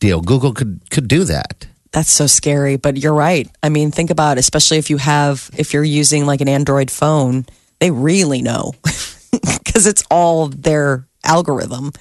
deal. 0.00 0.20
Google 0.20 0.52
could 0.52 0.80
could 0.90 1.08
do 1.08 1.24
that. 1.24 1.66
that's 1.92 2.10
so 2.10 2.26
scary. 2.26 2.76
But 2.76 2.96
you're 2.96 3.14
right. 3.14 3.48
I 3.62 3.68
mean, 3.68 3.90
think 3.92 4.10
about 4.10 4.36
it, 4.36 4.40
especially 4.40 4.78
if 4.78 4.90
you 4.90 4.96
have 4.98 5.48
if 5.56 5.72
you're 5.72 5.84
using 6.02 6.26
like 6.26 6.40
an 6.40 6.48
Android 6.48 6.90
phone, 6.90 7.46
they 7.78 7.90
really 7.90 8.42
know 8.42 8.72
because 9.30 9.86
it's 9.86 10.02
all 10.10 10.48
their 10.48 11.06
algorithm. 11.22 11.92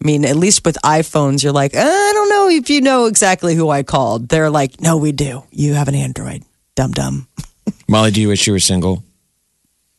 I 0.00 0.04
mean, 0.06 0.24
at 0.24 0.36
least 0.36 0.64
with 0.64 0.76
iPhones, 0.84 1.42
you're 1.42 1.52
like, 1.52 1.74
I 1.74 2.10
don't 2.14 2.28
know 2.28 2.48
if 2.48 2.70
you 2.70 2.80
know 2.80 3.06
exactly 3.06 3.54
who 3.54 3.68
I 3.70 3.82
called. 3.82 4.28
They're 4.28 4.50
like, 4.50 4.80
no, 4.80 4.96
we 4.96 5.10
do. 5.12 5.42
You 5.50 5.74
have 5.74 5.88
an 5.88 5.94
Android. 5.96 6.42
Dum 6.76 6.92
dum. 6.92 7.26
Molly, 7.88 8.10
do 8.12 8.20
you 8.20 8.28
wish 8.28 8.46
you 8.46 8.52
were 8.52 8.60
single? 8.60 9.02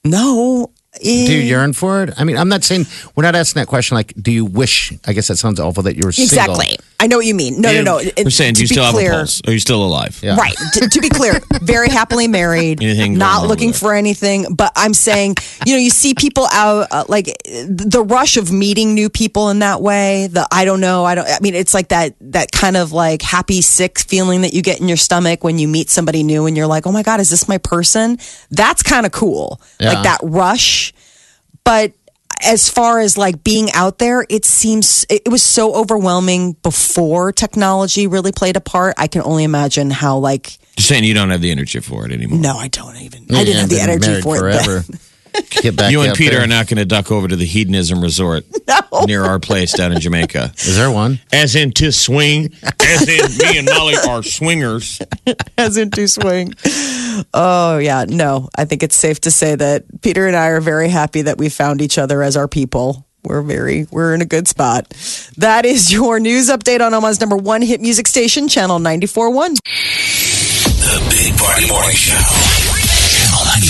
No. 0.03 0.71
Do 1.03 1.09
you 1.11 1.41
Eh, 1.41 1.43
yearn 1.43 1.73
for 1.73 2.03
it? 2.03 2.13
I 2.17 2.23
mean, 2.23 2.35
I'm 2.37 2.49
not 2.49 2.63
saying 2.63 2.85
we're 3.15 3.23
not 3.23 3.35
asking 3.35 3.61
that 3.61 3.67
question. 3.67 3.95
Like, 3.95 4.13
do 4.19 4.31
you 4.31 4.43
wish? 4.45 4.91
I 5.05 5.13
guess 5.13 5.27
that 5.27 5.37
sounds 5.37 5.59
awful 5.59 5.83
that 5.83 5.95
you're 5.95 6.11
single. 6.11 6.55
Exactly. 6.55 6.77
I 7.01 7.07
know 7.07 7.17
what 7.17 7.25
you 7.25 7.33
mean. 7.35 7.61
No, 7.61 7.71
no, 7.71 7.81
no. 7.81 7.97
It- 7.99 8.13
We're 8.25 8.29
saying, 8.29 8.55
do 8.55 8.57
to 8.59 8.63
you 8.63 8.67
be 8.69 8.73
still 8.75 8.83
have 8.83 8.93
clear, 8.93 9.11
a 9.11 9.15
pulse? 9.15 9.41
Are 9.47 9.53
you 9.53 9.59
still 9.59 9.83
alive? 9.85 10.19
Yeah. 10.21 10.35
Right. 10.35 10.55
to, 10.73 10.89
to 10.89 10.99
be 11.01 11.07
clear, 11.09 11.39
very 11.61 11.89
happily 11.89 12.27
married, 12.27 12.83
Anything 12.83 13.11
going 13.13 13.19
not 13.19 13.43
on 13.43 13.47
looking 13.47 13.69
with 13.69 13.77
it? 13.77 13.79
for 13.79 13.93
anything. 13.93 14.53
But 14.53 14.73
I'm 14.75 14.93
saying, 14.93 15.35
you 15.65 15.73
know, 15.73 15.79
you 15.79 15.91
see 15.91 16.13
people 16.13 16.47
out, 16.51 16.87
uh, 16.91 17.05
like 17.07 17.25
the 17.45 18.03
rush 18.05 18.35
of 18.37 18.51
meeting 18.51 18.93
new 18.95 19.09
people 19.09 19.49
in 19.49 19.59
that 19.59 19.81
way. 19.81 20.27
The 20.27 20.45
I 20.51 20.65
don't 20.65 20.81
know, 20.81 21.05
I 21.05 21.15
don't. 21.15 21.25
I 21.27 21.37
mean, 21.41 21.55
it's 21.55 21.73
like 21.73 21.87
that 21.89 22.15
that 22.19 22.51
kind 22.51 22.75
of 22.75 22.91
like 22.91 23.21
happy 23.21 23.61
sick 23.61 23.99
feeling 23.99 24.41
that 24.41 24.53
you 24.53 24.61
get 24.61 24.81
in 24.81 24.87
your 24.87 24.97
stomach 24.97 25.43
when 25.43 25.57
you 25.57 25.67
meet 25.69 25.89
somebody 25.89 26.23
new 26.23 26.47
and 26.47 26.57
you're 26.57 26.67
like, 26.67 26.85
oh 26.85 26.91
my 26.91 27.03
god, 27.03 27.19
is 27.21 27.29
this 27.29 27.47
my 27.47 27.59
person? 27.59 28.17
That's 28.51 28.83
kind 28.83 29.05
of 29.05 29.11
cool. 29.13 29.61
Yeah. 29.79 29.93
Like 29.93 30.03
that 30.03 30.19
rush. 30.23 30.93
But 31.63 31.93
as 32.43 32.69
far 32.69 32.99
as 32.99 33.17
like 33.17 33.43
being 33.43 33.71
out 33.73 33.97
there, 33.97 34.25
it 34.29 34.45
seems 34.45 35.05
it 35.09 35.27
was 35.27 35.43
so 35.43 35.73
overwhelming 35.75 36.53
before 36.63 37.31
technology 37.31 38.07
really 38.07 38.31
played 38.31 38.55
a 38.55 38.61
part. 38.61 38.95
I 38.97 39.07
can 39.07 39.21
only 39.23 39.43
imagine 39.43 39.91
how 39.91 40.17
like 40.17 40.57
Just 40.75 40.87
saying 40.87 41.03
you 41.03 41.13
don't 41.13 41.29
have 41.29 41.41
the 41.41 41.51
energy 41.51 41.79
for 41.79 42.05
it 42.05 42.11
anymore. 42.11 42.39
no, 42.39 42.57
I 42.57 42.67
don't 42.67 42.97
even. 42.97 43.23
I 43.35 43.43
didn't 43.43 43.61
have 43.61 43.69
the 43.69 43.79
energy 43.81 44.21
for 44.21 44.35
it. 44.37 44.39
forever. 44.39 44.79
Then. 44.79 44.99
Get 45.61 45.75
back 45.75 45.91
You 45.91 46.01
and 46.01 46.15
Peter 46.15 46.35
there. 46.35 46.43
are 46.43 46.47
not 46.47 46.67
going 46.67 46.77
to 46.77 46.85
duck 46.85 47.11
over 47.11 47.27
to 47.27 47.35
the 47.35 47.45
hedonism 47.45 48.01
resort 48.01 48.45
near 49.05 49.23
our 49.23 49.39
place 49.39 49.73
down 49.73 49.91
in 49.91 49.99
Jamaica. 49.99 50.53
Is 50.57 50.75
there 50.77 50.91
one? 50.91 51.19
As 51.33 51.55
in 51.55 51.71
to 51.73 51.91
swing, 51.91 52.53
as 52.81 53.07
in 53.07 53.37
me 53.47 53.57
and 53.59 53.65
Molly 53.67 53.95
are 54.07 54.23
swingers. 54.23 55.01
As 55.57 55.77
into 55.77 56.07
swing. 56.07 56.53
Oh 57.33 57.77
yeah, 57.77 58.05
no. 58.07 58.49
I 58.55 58.65
think 58.65 58.83
it's 58.83 58.95
safe 58.95 59.19
to 59.21 59.31
say 59.31 59.55
that 59.55 60.01
Peter 60.01 60.27
and 60.27 60.35
I 60.35 60.47
are 60.47 60.61
very 60.61 60.89
happy 60.89 61.23
that 61.23 61.37
we 61.37 61.49
found 61.49 61.81
each 61.81 61.97
other 61.97 62.23
as 62.23 62.37
our 62.37 62.47
people. 62.47 63.05
We're 63.23 63.41
very 63.41 63.85
we're 63.91 64.13
in 64.15 64.21
a 64.21 64.25
good 64.25 64.47
spot. 64.47 64.89
That 65.37 65.65
is 65.65 65.91
your 65.91 66.19
news 66.19 66.49
update 66.49 66.79
on 66.79 66.93
Omaha's 66.93 67.19
number 67.19 67.35
one 67.35 67.61
hit 67.61 67.81
music 67.81 68.07
station, 68.07 68.47
Channel 68.47 68.79
94.1. 68.79 69.55
The 70.79 71.07
Big 71.11 71.37
Party 71.37 71.67
Morning 71.67 71.95
Show. 71.95 72.68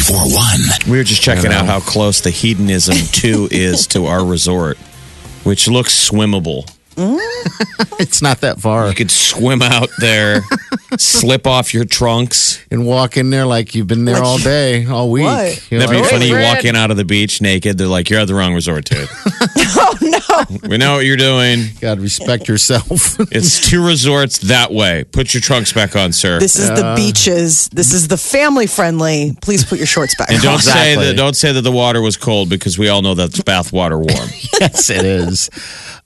Channel 0.09 0.27
94.1. 0.27 0.87
We 0.89 0.97
were 0.97 1.03
just 1.03 1.21
checking 1.21 1.51
out 1.51 1.65
how 1.65 1.79
close 1.79 2.21
the 2.21 2.31
hedonism 2.31 2.95
2 3.11 3.49
is 3.51 3.87
to 3.87 4.05
our 4.05 4.25
resort, 4.25 4.77
which 5.43 5.67
looks 5.67 6.09
swimmable. 6.09 6.69
it's 8.03 8.21
not 8.21 8.41
that 8.41 8.59
far. 8.59 8.87
You 8.89 8.95
could 8.95 9.11
swim 9.11 9.61
out 9.61 9.89
there, 9.99 10.41
slip 10.97 11.45
off 11.45 11.73
your 11.73 11.85
trunks. 11.85 12.63
and 12.71 12.85
walk 12.85 13.17
in 13.17 13.29
there 13.29 13.45
like 13.45 13.75
you've 13.75 13.87
been 13.87 14.05
there 14.05 14.21
all 14.23 14.37
day, 14.37 14.85
all 14.85 15.09
week. 15.11 15.25
What? 15.25 15.71
You're 15.71 15.81
That'd 15.81 16.01
be 16.03 16.07
funny. 16.09 16.27
You 16.27 16.39
walk 16.39 16.63
in 16.65 16.75
out 16.75 16.91
of 16.91 16.97
the 16.97 17.05
beach 17.05 17.41
naked. 17.41 17.77
They're 17.77 17.87
like, 17.87 18.09
"You're 18.09 18.19
at 18.21 18.27
the 18.27 18.35
wrong 18.35 18.53
resort, 18.53 18.85
dude. 18.85 19.09
Oh 19.71 19.95
no! 20.01 20.67
We 20.67 20.77
know 20.77 20.95
what 20.95 21.05
you're 21.05 21.15
doing. 21.17 21.65
God, 21.79 21.99
respect 21.99 22.47
yourself. 22.47 23.17
It's 23.31 23.69
two 23.69 23.85
resorts 23.85 24.39
that 24.39 24.71
way. 24.71 25.03
Put 25.03 25.33
your 25.33 25.41
trunks 25.41 25.71
back 25.73 25.95
on, 25.95 26.11
sir. 26.11 26.39
This 26.39 26.57
is 26.57 26.69
the 26.69 26.93
beaches. 26.95 27.69
This 27.69 27.93
is 27.93 28.07
the 28.07 28.17
family 28.17 28.65
friendly. 28.65 29.37
Please 29.41 29.63
put 29.63 29.77
your 29.77 29.87
shorts 29.87 30.15
back. 30.15 30.31
and 30.31 30.41
don't 30.41 30.53
on. 30.55 30.59
say 30.61 30.95
that. 30.95 31.15
Don't 31.15 31.35
say 31.35 31.51
that 31.51 31.61
the 31.61 31.71
water 31.71 32.01
was 32.01 32.17
cold 32.17 32.49
because 32.49 32.79
we 32.79 32.87
all 32.89 33.01
know 33.01 33.13
that's 33.13 33.41
bath 33.41 33.71
water 33.71 33.97
warm. 33.97 34.29
yes, 34.59 34.89
it 34.89 35.05
is. 35.05 35.49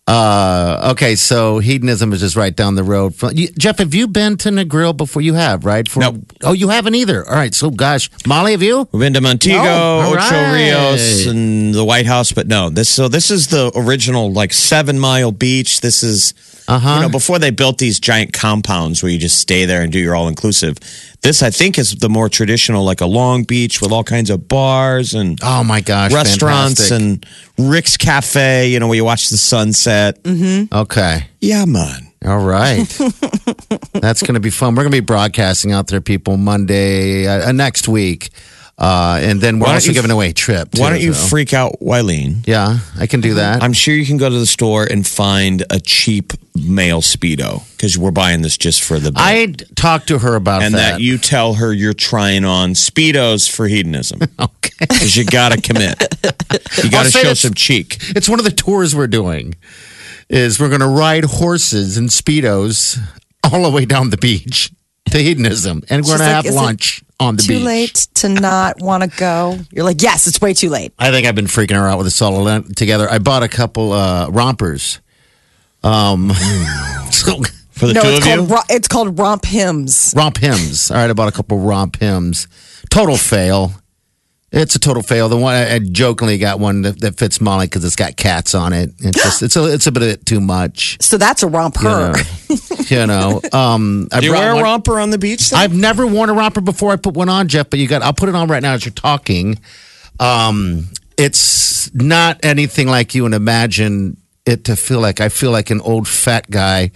Uh, 0.06 0.90
okay, 0.92 1.16
so 1.16 1.60
hedonism 1.60 2.12
is 2.12 2.20
just 2.20 2.36
right 2.36 2.54
down 2.54 2.76
the 2.76 2.84
road. 2.84 3.16
From 3.16 3.32
you, 3.36 3.48
Jeff, 3.58 3.78
have 3.78 3.94
you 3.94 4.08
been 4.08 4.36
to 4.38 4.50
Negril 4.50 4.96
before? 4.96 5.22
You 5.22 5.34
have, 5.36 5.64
right? 5.64 5.88
For, 5.88 6.02
Nope. 6.02 6.16
Oh, 6.44 6.52
you 6.52 6.68
haven't 6.68 6.96
either. 6.96 7.26
All 7.26 7.36
right. 7.36 7.54
So, 7.54 7.70
gosh, 7.70 8.10
Molly, 8.28 8.52
have 8.52 8.62
you? 8.62 8.88
We've 8.92 9.00
been 9.00 9.14
to 9.14 9.22
Montego, 9.22 9.64
No. 9.64 10.10
Ocho 10.10 10.18
right. 10.18 10.54
Rios, 10.54 11.26
and 11.26 11.74
the 11.74 11.86
White 11.86 12.06
House, 12.06 12.34
but 12.34 12.48
no. 12.48 12.70
This 12.70 12.90
so 12.90 13.08
this 13.08 13.32
is 13.32 13.48
the 13.48 13.72
original 13.76 14.32
like 14.32 14.52
seven 14.52 15.00
mile 15.00 15.32
beach. 15.32 15.80
This 15.80 16.04
is 16.04 16.34
Uh-huh. 16.68 16.96
you 16.96 17.02
know 17.02 17.10
before 17.10 17.40
they 17.40 17.52
built 17.52 17.78
these 17.78 18.00
giant 18.00 18.32
compounds 18.34 19.04
where 19.04 19.12
you 19.12 19.20
just 19.20 19.38
stay 19.38 19.66
there 19.66 19.82
and 19.82 19.92
do 19.92 20.00
your 20.00 20.16
all 20.16 20.28
inclusive. 20.28 20.78
This 21.22 21.42
I 21.42 21.50
think 21.52 21.78
is 21.78 21.96
the 21.96 22.10
more 22.10 22.28
traditional, 22.30 22.84
like 22.84 23.02
a 23.02 23.06
long 23.06 23.44
beach 23.44 23.82
with 23.82 23.92
all 23.92 24.04
kinds 24.04 24.30
of 24.30 24.48
bars 24.48 25.14
and 25.14 25.40
Oh 25.42 25.64
my 25.64 25.82
gosh, 25.82 26.12
restaurants 26.14 26.90
fantastic. 26.90 27.26
and 27.58 27.70
Rick's 27.72 27.98
Cafe. 27.98 28.68
You 28.70 28.80
know 28.80 28.88
where 28.88 28.96
you 28.98 29.06
watch 29.06 29.30
the 29.30 29.38
sunset. 29.38 30.22
Mm-hmm. 30.24 30.74
Okay. 30.76 31.28
Yeah, 31.42 31.66
man. 31.66 32.12
All 32.26 32.40
right. 32.40 32.86
That's 33.94 34.22
going 34.22 34.36
to 34.36 34.40
be 34.40 34.50
fun. 34.50 34.76
We're 34.76 34.84
going 34.84 34.92
to 34.92 35.02
be 35.02 35.06
broadcasting 35.06 35.72
out 35.74 35.88
there, 35.88 36.00
people, 36.02 36.38
Monday 36.38 37.28
uh, 37.28 37.50
uh, 37.50 37.52
next 37.52 37.88
week. 37.88 38.30
Uh, 38.76 39.20
and 39.22 39.40
then 39.40 39.60
we're 39.60 39.66
Why 39.66 39.68
don't 39.68 39.76
also 39.76 39.88
you- 39.90 39.94
giving 39.94 40.10
away 40.12 40.30
a 40.30 40.34
trip. 40.34 40.70
Why 40.78 40.90
don't 40.90 41.00
you 41.02 41.14
so- 41.14 41.28
freak 41.28 41.54
out, 41.54 41.80
Wileen? 41.80 42.46
Yeah, 42.48 42.80
I 43.00 43.06
can 43.06 43.22
do 43.22 43.36
that. 43.36 43.62
I'm 43.62 43.72
sure 43.74 43.94
you 43.94 44.06
can 44.06 44.18
go 44.18 44.28
to 44.30 44.38
the 44.40 44.48
store 44.48 44.84
and 44.84 45.06
find 45.06 45.64
a 45.70 45.80
cheap 45.80 46.34
male 46.56 47.02
speedo 47.02 47.64
because 47.78 47.98
we're 48.00 48.12
buying 48.12 48.42
this 48.42 48.58
just 48.58 48.84
for 48.84 49.00
the. 49.00 49.12
bit. 49.12 49.22
I 49.22 49.54
talked 49.76 50.08
to 50.08 50.20
her 50.20 50.36
about 50.36 50.64
and 50.64 50.74
that 50.74 51.02
you 51.02 51.20
tell 51.20 51.54
her 51.56 51.72
you're 51.72 51.94
trying 51.94 52.46
on 52.46 52.72
speedos 52.74 53.50
for 53.50 53.68
hedonism 53.68 54.22
Okay. 54.40 54.72
because 54.80 55.16
you 55.16 55.24
got 55.26 55.52
to 55.52 55.62
commit. 55.62 56.02
You 56.84 56.90
got 56.90 57.06
to 57.06 57.12
show 57.12 57.34
some 57.36 57.54
cheek. 57.54 57.98
It's 58.16 58.28
one 58.28 58.40
of 58.40 58.46
the 58.46 58.52
tours 58.52 58.96
we're 58.96 59.08
doing. 59.08 59.54
Is 60.30 60.60
we're 60.60 60.70
going 60.70 60.82
to 60.82 60.88
ride 60.88 61.26
horses 61.26 61.96
and 61.98 62.10
speedos 62.10 62.98
all 63.44 63.64
the 63.64 63.70
way 63.70 63.86
down 63.86 64.10
the 64.10 64.18
beach 64.18 64.72
to 65.12 65.20
hedonism, 65.20 65.84
and 65.92 66.04
we're 66.04 66.18
She's 66.18 66.18
going 66.18 66.20
to 66.20 66.26
like, 66.26 66.36
have 66.36 66.46
"Is 66.46 66.56
it 66.56 66.58
lunch 66.58 67.04
on 67.24 67.36
the 67.38 67.44
Too 67.44 67.54
beach. 67.56 67.64
late 67.64 68.08
to 68.16 68.30
not 68.30 68.80
want 68.82 69.04
to 69.04 69.10
go. 69.18 69.58
You're 69.72 69.84
like, 69.86 70.02
yes, 70.02 70.28
it's 70.28 70.40
way 70.40 70.54
too 70.54 70.70
late. 70.70 70.94
I 71.00 71.12
think 71.12 71.26
I've 71.28 71.36
been 71.36 71.46
freaking 71.48 71.76
her 71.76 71.88
out 71.88 71.98
with 71.98 72.06
this 72.08 72.22
all 72.22 72.62
together. 72.76 73.10
I 73.10 73.18
bought 73.20 73.44
a 73.44 73.48
couple 73.50 73.92
uh, 73.94 74.30
rompers. 74.30 75.00
Um, 75.84 76.30
so 77.12 77.42
For 77.72 77.88
the 77.88 77.94
no, 77.94 78.02
two 78.02 78.08
it's 78.10 78.18
of 78.20 78.24
called 78.24 78.50
you, 78.50 78.56
ro- 78.56 78.62
it's 78.70 78.88
called 78.88 79.16
RompHims. 79.16 80.16
romp 80.16 80.38
hymns. 80.38 80.92
All 80.92 80.98
right, 80.98 81.10
I 81.10 81.14
bought 81.14 81.28
a 81.28 81.32
couple 81.36 81.58
RompHims. 81.58 82.48
Total 82.90 83.18
fail. 83.18 83.72
It's 84.56 84.76
a 84.76 84.80
total 84.80 85.02
fail. 85.02 85.30
The 85.30 85.38
one 85.38 85.56
I, 85.56 85.76
I 85.76 85.80
jokingly 85.80 86.38
got 86.38 86.60
one 86.60 86.84
that, 86.84 87.02
that 87.02 87.18
fits 87.18 87.42
Molly 87.42 87.66
because 87.66 87.84
it's 87.84 87.96
got 87.96 88.16
cats 88.16 88.54
on 88.54 88.72
it. 88.72 88.92
It's 89.00 89.22
just 89.22 89.42
it's 89.42 89.56
a 89.56 89.66
it's 89.66 89.88
a 89.88 89.92
bit 89.92 90.28
too 90.28 90.40
much. 90.40 90.98
So 91.02 91.18
that's 91.18 91.42
a 91.42 91.48
romper. 91.48 91.82
You 91.82 91.90
know, 91.90 92.14
you 92.88 93.08
know. 93.08 93.42
Um, 93.52 94.08
I 94.12 94.20
do 94.20 94.28
you 94.28 94.32
brought 94.32 94.42
wear 94.42 94.52
a 94.52 94.56
one- 94.56 94.64
romper 94.64 95.00
on 95.00 95.10
the 95.10 95.18
beach? 95.18 95.50
Then? 95.50 95.60
I've 95.60 95.74
never 95.74 96.06
worn 96.06 96.30
a 96.30 96.34
romper 96.34 96.62
before. 96.62 96.92
I 96.92 96.98
put 96.98 97.16
one 97.16 97.30
on, 97.30 97.48
Jeff, 97.48 97.72
but 97.72 97.80
you 97.80 97.88
got. 97.88 98.04
I'll 98.04 98.14
put 98.14 98.30
it 98.30 98.36
on 98.36 98.48
right 98.48 98.62
now 98.62 98.74
as 98.74 98.86
you're 98.86 98.94
talking. 98.94 99.58
Um, 100.20 100.88
it's 101.18 101.92
not 101.96 102.40
anything 102.46 102.88
like 102.88 103.16
you 103.16 103.24
would 103.24 103.34
imagine 103.34 104.18
it 104.46 104.66
to 104.66 104.76
feel 104.76 105.00
like. 105.00 105.20
I 105.20 105.30
feel 105.30 105.50
like 105.50 105.72
an 105.72 105.82
old 105.82 106.08
fat 106.08 106.50
guy. 106.52 106.92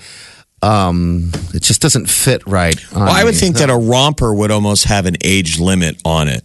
Um, 0.62 1.32
it 1.54 1.62
just 1.62 1.82
doesn't 1.82 2.08
fit 2.08 2.46
right. 2.48 2.78
on 2.94 3.06
well, 3.06 3.10
I 3.12 3.24
would 3.24 3.36
me. 3.36 3.40
think 3.40 3.58
that 3.58 3.70
a 3.70 3.76
romper 3.76 4.34
would 4.34 4.52
almost 4.52 4.86
have 4.86 5.06
an 5.06 5.16
age 5.24 5.60
limit 5.60 6.02
on 6.04 6.28
it. 6.28 6.44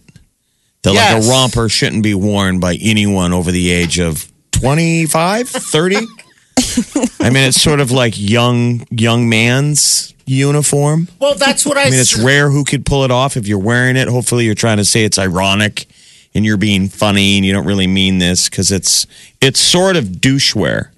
That 0.83 0.93
like 0.93 1.23
a 1.23 1.29
romper 1.29 1.69
shouldn't 1.69 2.03
be 2.03 2.13
worn 2.13 2.59
by 2.59 2.75
anyone 2.81 3.33
over 3.33 3.51
the 3.51 3.71
age 3.71 3.99
of 3.99 4.31
25, 4.51 5.49
30. 5.49 5.95
I 5.95 7.29
mean, 7.29 7.43
it's 7.47 7.61
sort 7.61 7.79
of 7.79 7.91
like 7.91 8.13
young 8.17 8.85
young 8.91 9.29
man's 9.29 10.13
uniform. 10.25 11.07
Well, 11.19 11.35
that's 11.35 11.65
what 11.65 11.77
I. 11.77 11.83
I 11.83 11.89
mean, 11.89 11.99
it's 11.99 12.17
rare 12.17 12.49
who 12.49 12.63
could 12.63 12.85
pull 12.85 13.03
it 13.03 13.11
off 13.11 13.37
if 13.37 13.47
you're 13.47 13.59
wearing 13.59 13.95
it. 13.95 14.07
Hopefully, 14.07 14.45
you're 14.45 14.55
trying 14.55 14.77
to 14.77 14.85
say 14.85 15.03
it's 15.03 15.17
ironic 15.17 15.87
and 16.35 16.45
you're 16.45 16.57
being 16.57 16.89
funny 16.89 17.37
and 17.37 17.45
you 17.45 17.53
don't 17.53 17.65
really 17.65 17.87
mean 17.87 18.17
this 18.17 18.49
because 18.49 18.71
it's 18.71 19.07
it's 19.41 19.59
sort 19.59 19.95
of 19.95 20.19
douche 20.19 20.55
wear. 20.55 20.91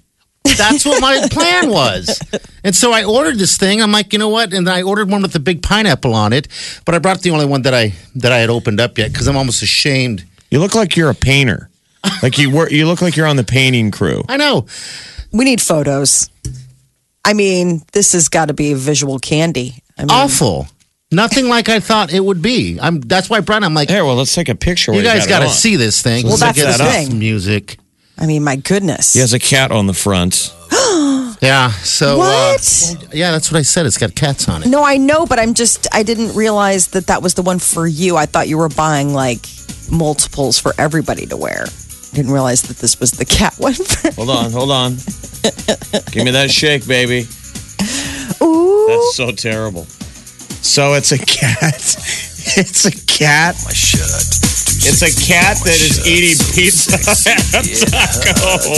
That's 0.56 0.84
what 0.84 1.00
my 1.00 1.26
plan 1.30 1.70
was. 1.80 2.20
And 2.64 2.74
so 2.74 2.92
I 2.92 3.04
ordered 3.04 3.38
this 3.38 3.56
thing. 3.56 3.82
I'm 3.82 3.92
like, 3.92 4.12
you 4.12 4.18
know 4.18 4.28
what? 4.28 4.52
And 4.52 4.68
I 4.68 4.82
ordered 4.82 5.10
one 5.10 5.22
with 5.22 5.32
the 5.32 5.40
big 5.40 5.62
pineapple 5.62 6.14
on 6.14 6.32
it, 6.32 6.48
but 6.84 6.94
I 6.94 6.98
brought 6.98 7.22
the 7.22 7.30
only 7.30 7.46
one 7.46 7.62
that 7.62 7.74
I 7.74 7.94
that 8.16 8.32
I 8.32 8.38
had 8.38 8.50
opened 8.50 8.80
up 8.80 8.98
yet 8.98 9.12
because 9.12 9.26
I'm 9.28 9.36
almost 9.36 9.62
ashamed. 9.62 10.24
You 10.50 10.58
look 10.60 10.74
like 10.74 10.96
you're 10.96 11.10
a 11.10 11.14
painter. 11.14 11.70
Like 12.22 12.38
you 12.38 12.50
were. 12.50 12.70
you 12.70 12.86
look 12.86 13.02
like 13.02 13.16
you're 13.16 13.26
on 13.26 13.36
the 13.36 13.44
painting 13.44 13.90
crew. 13.90 14.22
I 14.28 14.36
know. 14.36 14.66
We 15.32 15.44
need 15.44 15.60
photos. 15.60 16.30
I 17.24 17.32
mean, 17.32 17.82
this 17.92 18.12
has 18.12 18.28
got 18.28 18.46
to 18.46 18.54
be 18.54 18.72
visual 18.74 19.18
candy. 19.18 19.82
I 19.98 20.02
mean, 20.02 20.10
Awful. 20.10 20.68
Nothing 21.10 21.48
like 21.48 21.68
I 21.68 21.80
thought 21.80 22.12
it 22.12 22.20
would 22.24 22.42
be. 22.42 22.78
I'm. 22.80 23.00
That's 23.00 23.28
why, 23.30 23.40
Brian. 23.40 23.64
I'm 23.64 23.74
like, 23.74 23.88
Here, 23.88 24.04
well, 24.04 24.16
let's 24.16 24.34
take 24.34 24.48
a 24.48 24.54
picture. 24.54 24.92
you 24.92 25.02
guys 25.02 25.26
got 25.26 25.40
got 25.40 25.48
to 25.48 25.54
see 25.54 25.76
this 25.76 26.02
thing. 26.02 26.24
Well, 26.24 26.32
Let's 26.32 26.42
that's 26.42 26.58
get 26.58 26.78
the 26.78 26.84
this 26.84 27.08
thing. 27.08 27.18
Music. 27.18 27.78
I 28.18 28.26
mean, 28.26 28.42
my 28.44 28.56
goodness. 28.56 29.12
He 29.12 29.20
has 29.20 29.32
a 29.34 29.38
cat 29.38 29.70
on 29.70 29.86
the 29.86 29.94
front. 29.94 30.54
Yeah. 31.42 31.70
So. 31.70 32.16
What? 32.16 32.96
Uh, 32.96 33.06
yeah, 33.12 33.30
that's 33.30 33.52
what 33.52 33.58
I 33.58 33.62
said. 33.62 33.84
It's 33.84 33.98
got 33.98 34.14
cats 34.14 34.48
on 34.48 34.62
it. 34.62 34.68
No, 34.68 34.82
I 34.82 34.96
know, 34.96 35.26
but 35.26 35.38
I'm 35.38 35.52
just, 35.52 35.86
I 35.92 36.02
didn't 36.02 36.34
realize 36.34 36.88
that 36.88 37.08
that 37.08 37.22
was 37.22 37.34
the 37.34 37.42
one 37.42 37.58
for 37.58 37.86
you. 37.86 38.16
I 38.16 38.24
thought 38.24 38.48
you 38.48 38.56
were 38.56 38.70
buying 38.70 39.12
like 39.12 39.46
multiples 39.92 40.58
for 40.58 40.72
everybody 40.78 41.26
to 41.26 41.36
wear. 41.36 41.66
I 41.66 42.16
Didn't 42.16 42.32
realize 42.32 42.62
that 42.62 42.78
this 42.78 42.98
was 42.98 43.12
the 43.12 43.26
cat 43.26 43.54
one. 43.58 43.74
Hold 44.14 44.30
on, 44.30 44.50
hold 44.50 44.70
on. 44.70 44.92
Give 46.10 46.24
me 46.24 46.30
that 46.30 46.50
shake, 46.50 46.88
baby. 46.88 47.26
Ooh. 48.42 48.86
That's 48.88 49.14
so 49.14 49.30
terrible. 49.30 49.84
So 50.62 50.94
it's 50.94 51.12
a 51.12 51.18
cat. 51.18 51.96
It's 52.58 52.86
a 52.86 52.92
cat. 53.06 53.56
It's 54.86 55.02
a 55.02 55.10
cat 55.26 55.58
that 55.66 55.78
is 55.82 55.98
eating 56.06 56.38
pizza 56.54 56.94
and 57.26 57.66
taco. 57.90 58.70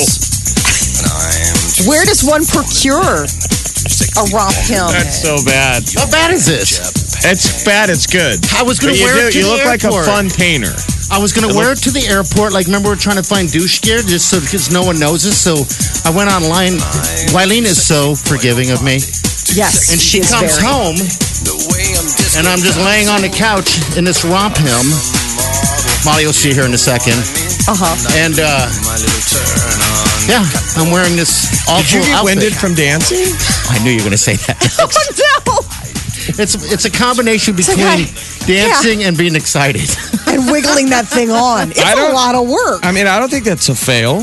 Where 1.88 2.05
does 2.05 2.25
one 2.25 2.44
procure 2.49 3.25
a 4.18 4.25
romp 4.35 4.57
hymn? 4.66 4.88
That's 4.90 5.21
so 5.23 5.37
bad. 5.44 5.85
How 5.94 6.11
bad 6.11 6.33
is 6.33 6.47
this? 6.47 6.81
It's 7.25 7.64
bad. 7.64 7.90
It's 7.90 8.07
good. 8.07 8.40
I 8.57 8.62
was 8.62 8.79
gonna 8.81 8.92
But 8.92 8.99
you 8.99 9.05
wear 9.05 9.29
it 9.29 9.33
do- 9.33 9.33
to 9.33 9.38
You 9.38 9.44
the 9.44 9.51
look 9.51 9.64
like 9.66 9.85
a 9.85 9.90
fun 10.05 10.31
painter. 10.31 10.75
I 11.11 11.18
was 11.18 11.33
gonna 11.33 11.55
wear 11.55 11.73
it 11.73 11.79
to 11.85 11.90
the 11.90 12.05
airport. 12.07 12.53
Like, 12.53 12.66
remember, 12.66 12.88
we're 12.90 12.97
trying 13.01 13.16
to 13.16 13.23
find 13.27 13.51
douche 13.51 13.81
gear 13.81 14.03
just 14.03 14.29
so 14.29 14.40
because 14.40 14.71
no 14.71 14.83
one 14.85 14.99
knows 14.99 15.25
us. 15.27 15.37
So 15.38 15.55
I 16.05 16.11
went 16.14 16.31
online. 16.31 16.79
Wileen 17.33 17.64
is 17.64 17.81
so 17.85 18.14
forgiving 18.14 18.71
of 18.71 18.83
me, 18.83 19.01
Yes, 19.57 19.90
and 19.92 20.01
she 20.01 20.21
is 20.21 20.31
comes 20.31 20.57
very. 20.59 20.68
home, 20.68 20.97
and 22.37 22.47
I'm 22.49 22.61
just 22.61 22.79
laying 22.81 23.09
on 23.09 23.23
the 23.23 23.31
couch 23.33 23.81
in 23.97 24.05
this 24.05 24.23
RompHim. 24.25 24.85
Molly 26.09 26.25
will 26.25 26.33
see 26.33 26.55
here 26.57 26.64
in 26.64 26.73
a 26.73 26.79
second, 26.81 27.21
Uh 27.68 27.77
huh. 27.77 27.92
and 28.16 28.40
uh, 28.40 28.64
yeah, 30.25 30.40
I'm 30.81 30.88
wearing 30.90 31.16
this 31.16 31.68
awful 31.68 31.85
Did 31.85 31.92
you 31.92 32.01
get 32.01 32.16
outfit. 32.16 32.25
winded 32.25 32.55
from 32.57 32.73
dancing? 32.75 33.29
I 33.68 33.77
knew 33.85 33.90
you 33.92 33.99
were 34.01 34.09
gonna 34.09 34.16
say 34.16 34.37
that. 34.49 34.57
Oh 34.81 34.88
no! 34.88 35.61
it's 36.42 36.57
it's 36.73 36.85
a 36.87 36.90
combination 36.90 37.57
between 37.57 37.85
like 37.85 38.09
I- 38.09 38.47
dancing 38.49 39.05
and 39.05 39.16
being 39.18 39.37
excited. 39.37 39.85
And 40.29 40.44
wiggling 40.53 40.90
that 40.90 41.07
thing 41.09 41.31
on. 41.31 41.71
It's 41.71 41.81
I 41.81 41.92
a 41.92 41.97
don't- 41.97 42.12
lot 42.14 42.35
of 42.35 42.49
work. 42.49 42.85
I 42.85 42.92
mean, 42.92 43.07
I 43.07 43.18
don't 43.18 43.31
think 43.31 43.44
that's 43.44 43.68
a 43.71 43.75
fail. 43.75 44.21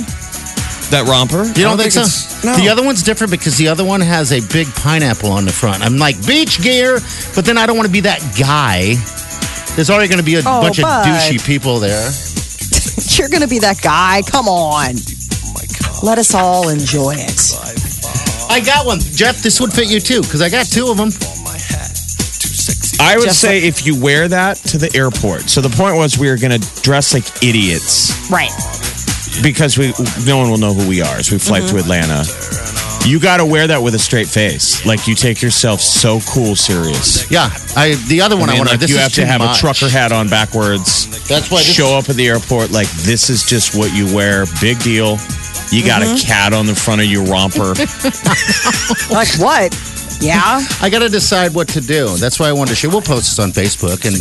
That 0.93 1.05
romper. 1.09 1.45
You 1.57 1.65
don't, 1.65 1.77
think, 1.79 1.91
so? 1.93 2.05
No. 2.45 2.55
The 2.57 2.69
other 2.69 2.83
one's 2.85 3.01
different 3.01 3.31
because 3.31 3.57
the 3.57 3.67
other 3.69 3.83
one 3.83 4.01
has 4.01 4.31
a 4.31 4.39
big 4.53 4.67
pineapple 4.75 5.31
on 5.31 5.45
the 5.45 5.51
front. 5.51 5.81
I'm 5.81 5.97
like 5.97 6.15
beach 6.27 6.61
gear, 6.61 6.99
but 7.33 7.43
then 7.43 7.57
I 7.57 7.65
don't 7.65 7.75
want 7.75 7.87
to 7.87 7.91
be 7.91 8.01
that 8.01 8.21
guy. 8.37 8.93
There's 9.75 9.89
already 9.89 10.07
going 10.07 10.19
to 10.19 10.25
be 10.25 10.35
a 10.35 10.39
Oh, 10.39 10.61
bunch 10.61 10.79
of 10.79 10.83
bud. 10.83 11.05
douchey 11.05 11.45
people 11.45 11.79
there. 11.79 12.09
You're 13.17 13.29
going 13.29 13.41
to 13.41 13.47
be 13.47 13.59
that 13.59 13.81
guy. 13.81 14.21
Come 14.29 14.47
on. 14.47 14.95
Let 16.03 16.17
us 16.17 16.33
all 16.33 16.69
enjoy 16.69 17.15
it. 17.17 17.35
I 18.49 18.59
got 18.61 18.85
one, 18.85 18.99
Jeff. 18.99 19.41
This 19.41 19.59
would 19.59 19.73
fit 19.73 19.89
you 19.91 19.99
too 19.99 20.21
because 20.21 20.41
I 20.41 20.49
got 20.49 20.65
two 20.67 20.87
of 20.89 20.97
them. 20.97 21.09
I 23.01 23.17
would 23.17 23.25
Just 23.25 23.41
say 23.41 23.59
if 23.67 23.85
you 23.85 23.99
wear 23.99 24.27
that 24.29 24.57
to 24.71 24.77
the 24.77 24.89
airport. 24.95 25.49
So 25.49 25.59
the 25.61 25.69
point 25.69 25.97
was 25.97 26.17
we 26.17 26.29
were 26.29 26.37
going 26.37 26.59
to 26.59 26.81
dress 26.81 27.13
like 27.13 27.25
idiots 27.43 28.29
Right. 28.31 28.51
because 29.43 29.77
we 29.77 29.91
no 30.25 30.37
one 30.37 30.49
will 30.49 30.57
know 30.57 30.73
who 30.73 30.87
we 30.87 31.01
are 31.01 31.15
as 31.17 31.29
we 31.31 31.37
fly 31.37 31.59
to 31.59 31.75
Atlanta. 31.77 32.23
You 33.05 33.19
got 33.19 33.37
to 33.37 33.45
wear 33.45 33.67
that 33.67 33.81
with 33.83 33.93
a 33.93 33.99
straight 33.99 34.27
face. 34.27 34.83
Like 34.85 35.07
you 35.07 35.13
take 35.13 35.41
yourself 35.41 35.79
so 35.79 36.19
cool 36.27 36.55
serious. 36.55 37.29
Yeah, 37.29 37.49
I 37.77 37.93
the 38.07 38.21
other 38.21 38.35
one 38.35 38.49
I, 38.49 38.55
I 38.55 38.57
want 38.57 38.71
like 38.71 38.79
this 38.79 38.89
you 38.89 38.97
have 38.97 39.13
to 39.13 39.25
have 39.25 39.41
much. 39.41 39.57
a 39.57 39.59
trucker 39.61 39.87
hat 39.89 40.11
on 40.11 40.27
backwards. 40.27 41.05
That's 41.27 41.51
why 41.51 41.61
show 41.61 41.95
up 41.97 42.09
at 42.09 42.15
the 42.15 42.27
airport 42.27 42.71
like 42.71 42.89
this 43.05 43.29
is 43.29 43.43
just 43.43 43.77
what 43.77 43.93
you 43.93 44.13
wear. 44.13 44.45
Big 44.59 44.79
deal. 44.79 45.17
You 45.71 45.85
got 45.85 46.01
Mm-hmm. 46.01 46.15
a 46.17 46.19
cat 46.25 46.53
on 46.53 46.65
the 46.65 46.75
front 46.75 47.01
of 47.01 47.07
your 47.07 47.23
romper. 47.25 47.73
Like 49.09 49.29
what? 49.39 49.73
Yeah. 50.21 50.61
I 50.81 50.89
got 50.89 50.99
to 50.99 51.09
decide 51.09 51.53
what 51.53 51.67
to 51.69 51.81
do. 51.81 52.07
That's 52.17 52.39
why 52.39 52.49
I 52.49 52.53
wanted 52.53 52.69
to 52.71 52.75
share. 52.75 52.89
We'll 52.89 53.01
post 53.01 53.29
this 53.35 53.39
on 53.39 53.51
Facebook, 53.51 54.05
and 54.05 54.15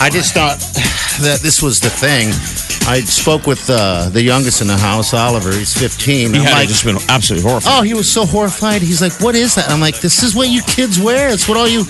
I 0.00 0.10
just 0.10 0.34
thought 0.34 0.58
that 1.24 1.40
this 1.42 1.62
was 1.62 1.80
the 1.80 1.90
thing. 1.90 2.28
I 2.88 3.00
spoke 3.00 3.46
with 3.46 3.68
uh, 3.68 4.08
the 4.08 4.22
youngest 4.22 4.62
in 4.62 4.66
the 4.66 4.76
house, 4.78 5.12
Oliver. 5.12 5.52
He's 5.52 5.76
15. 5.78 6.32
He 6.32 6.38
I'm 6.38 6.44
had 6.44 6.52
like, 6.54 6.68
just 6.68 6.84
been 6.84 6.96
absolutely 7.10 7.46
horrified. 7.48 7.72
Oh, 7.76 7.82
he 7.82 7.92
was 7.92 8.10
so 8.10 8.24
horrified. 8.24 8.80
He's 8.80 9.02
like, 9.02 9.20
"What 9.20 9.34
is 9.36 9.54
that?" 9.56 9.68
I'm 9.68 9.80
like, 9.80 10.00
"This 10.00 10.22
is 10.22 10.34
what 10.34 10.48
you 10.48 10.62
kids 10.62 10.98
wear. 10.98 11.28
It's 11.28 11.46
what 11.48 11.58
all 11.58 11.68
you 11.68 11.84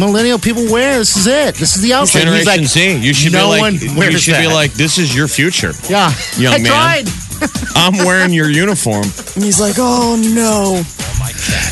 millennial 0.00 0.40
people 0.40 0.64
wear. 0.70 0.98
This 0.98 1.16
is 1.16 1.26
it. 1.28 1.54
This 1.54 1.76
is 1.76 1.82
the 1.82 1.92
outfit." 1.92 2.22
Generation 2.22 2.58
He's 2.58 2.76
like, 2.76 2.98
Z. 2.98 3.06
You 3.06 3.14
should 3.14 3.32
no 3.32 3.44
be 3.44 3.50
like. 3.50 3.60
one 3.60 3.74
You 3.74 4.18
should 4.18 4.38
be 4.38 4.48
like. 4.48 4.72
This 4.72 4.98
is 4.98 5.14
your 5.14 5.28
future. 5.28 5.72
"Yeah, 5.88 6.12
young 6.36 6.54
I 6.58 6.58
man." 6.58 6.66
tried." 6.66 7.08
I'm 7.74 7.98
wearing 8.04 8.32
your 8.32 8.48
uniform. 8.50 9.04
And 9.34 9.44
he's 9.44 9.60
like, 9.60 9.74
oh 9.78 10.14
no. 10.34 10.82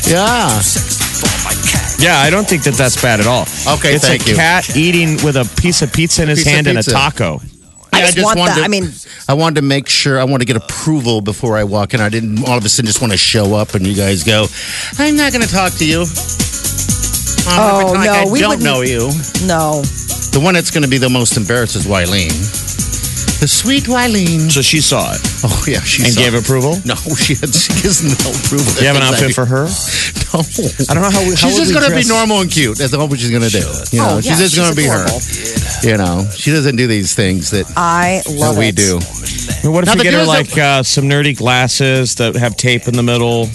Yeah, 0.07 0.61
Yeah, 1.99 2.19
I 2.19 2.29
don't 2.29 2.47
think 2.47 2.63
that 2.63 2.75
that's 2.77 3.01
bad 3.01 3.19
at 3.19 3.27
all. 3.27 3.43
Okay, 3.77 3.95
it's 3.95 4.05
thank 4.07 4.25
a 4.27 4.31
you. 4.31 4.35
cat 4.35 4.75
eating 4.75 5.13
with 5.23 5.37
a 5.37 5.49
piece 5.61 5.81
of 5.81 5.93
pizza 5.93 6.23
in 6.23 6.29
his 6.29 6.39
Piece 6.39 6.47
hand 6.53 6.67
and 6.67 6.77
a 6.77 6.83
taco. 6.83 7.39
I 7.93 7.99
Yeah, 7.99 8.11
just 8.11 8.23
want 8.25 8.39
wanted 8.39 8.51
that. 8.53 8.57
to- 8.59 8.63
I 8.63 8.67
mean- 8.67 8.91
I 9.27 9.33
wanted 9.33 9.55
to 9.55 9.61
make 9.63 9.87
sure. 9.89 10.19
I 10.19 10.23
want 10.23 10.41
to 10.41 10.45
get 10.45 10.55
approval 10.55 11.21
before 11.21 11.57
I 11.57 11.63
walk 11.63 11.93
in. 11.93 12.01
I 12.01 12.09
didn't 12.09 12.43
all 12.47 12.57
of 12.57 12.65
a 12.65 12.69
sudden 12.69 12.87
just 12.87 13.01
want 13.01 13.11
to 13.11 13.17
show 13.17 13.55
up 13.55 13.75
and 13.75 13.85
you 13.85 13.93
guys 13.95 14.23
go. 14.23 14.47
I'm 14.99 15.15
not 15.15 15.31
going 15.33 15.45
to 15.45 15.51
talk 15.51 15.73
to 15.73 15.85
you. 15.85 16.01
Um, 16.01 16.07
I'm 17.47 17.85
Oh, 17.85 17.91
like 17.93 18.05
no, 18.05 18.13
I 18.13 18.25
we 18.31 18.39
don't 18.39 18.61
know 18.61 18.81
you. 18.81 19.09
No. 19.45 19.81
The 20.31 20.39
one 20.41 20.53
that's 20.53 20.71
going 20.71 20.83
to 20.83 20.89
be 20.89 20.97
the 20.97 21.09
most 21.09 21.35
embarrassed 21.37 21.75
is 21.75 21.85
Wileen. 21.85 22.31
The 23.41 23.47
sweet 23.47 23.85
Wileen. 23.85 24.51
So 24.51 24.61
she 24.61 24.79
saw 24.81 25.11
it 25.13 25.21
Oh 25.43 25.63
yeah, 25.67 25.81
she 25.81 26.03
and 26.03 26.13
saw 26.13 26.21
gave 26.21 26.35
it. 26.35 26.43
approval. 26.43 26.77
No, 26.85 26.93
she 27.17 27.33
had 27.35 27.49
she 27.53 27.73
gives 27.81 28.03
no 28.05 28.13
approval. 28.29 28.71
You 28.79 28.87
have 28.87 28.95
an 28.95 29.01
outfit 29.01 29.33
for 29.33 29.45
her? 29.45 29.65
No. 30.33 30.39
I 30.89 30.93
don't 30.93 31.03
know 31.03 31.09
how. 31.11 31.19
we- 31.23 31.29
how 31.31 31.35
She's 31.35 31.53
would 31.59 31.65
just 31.67 31.73
going 31.73 31.89
to 31.89 31.95
be 31.95 32.07
normal 32.07 32.41
and 32.41 32.49
cute. 32.51 32.77
That's 32.77 32.93
all 32.93 33.07
what 33.07 33.19
she's 33.19 33.29
going 33.31 33.43
to 33.43 33.49
do. 33.49 33.59
You 33.91 33.99
know, 34.01 34.09
Oh, 34.09 34.15
yeah, 34.23 34.35
she's 34.35 34.51
just 34.51 34.55
going 34.57 34.69
to 34.69 34.75
be 34.75 34.85
adorable. 34.85 35.19
her. 35.19 35.89
You 35.89 35.97
know, 35.97 36.29
she 36.35 36.51
doesn't 36.51 36.75
do 36.75 36.87
these 36.87 37.13
things 37.15 37.51
that, 37.51 37.65
I 37.75 38.21
that 38.25 38.31
love 38.33 38.57
we 38.57 38.67
it. 38.67 38.75
do. 38.75 38.99
I 39.01 39.63
mean, 39.63 39.73
what 39.73 39.83
if 39.83 39.87
Now, 39.87 39.95
we 39.95 40.03
get 40.03 40.13
her 40.13 40.19
deal's 40.19 40.27
like 40.27 40.57
uh, 40.57 40.83
some 40.83 41.05
nerdy 41.05 41.35
glasses 41.37 42.15
that 42.15 42.35
have 42.35 42.55
tape 42.57 42.87
in 42.87 42.93
the 42.95 43.03
middle? 43.03 43.45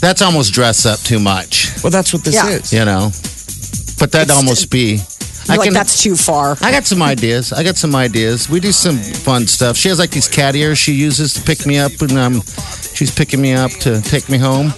That's 0.00 0.22
almost 0.22 0.52
dress 0.54 0.86
up 0.86 0.98
too 1.00 1.18
much. 1.20 1.68
Well, 1.82 1.90
that's 1.90 2.12
what 2.12 2.24
this 2.24 2.34
Yeah. 2.34 2.48
is. 2.48 2.72
You 2.72 2.84
know, 2.84 3.10
but 3.98 4.12
that'd 4.12 4.30
almost 4.30 4.70
be. 4.70 4.98
You're 5.48 5.56
like, 5.58 5.72
that's 5.72 6.02
too 6.02 6.14
far. 6.16 6.56
I 6.60 6.70
got 6.70 6.84
some 6.86 7.02
ideas. 7.02 7.52
I 7.52 7.64
got 7.64 7.76
some 7.76 7.94
ideas. 7.96 8.48
We 8.48 8.60
do 8.60 8.70
some 8.72 8.96
fun 8.98 9.46
stuff. 9.48 9.76
She 9.76 9.88
has 9.88 9.98
like 9.98 10.10
these 10.10 10.28
cat 10.28 10.54
ears 10.54 10.78
she 10.78 10.92
uses 10.92 11.34
to 11.34 11.42
pick 11.42 11.66
me 11.66 11.76
up, 11.78 11.90
and 12.02 12.12
um, 12.12 12.42
she's 12.94 13.12
picking 13.12 13.40
me 13.40 13.52
up 13.54 13.72
to 13.82 14.00
take 14.02 14.28
me 14.28 14.38
home. 14.38 14.72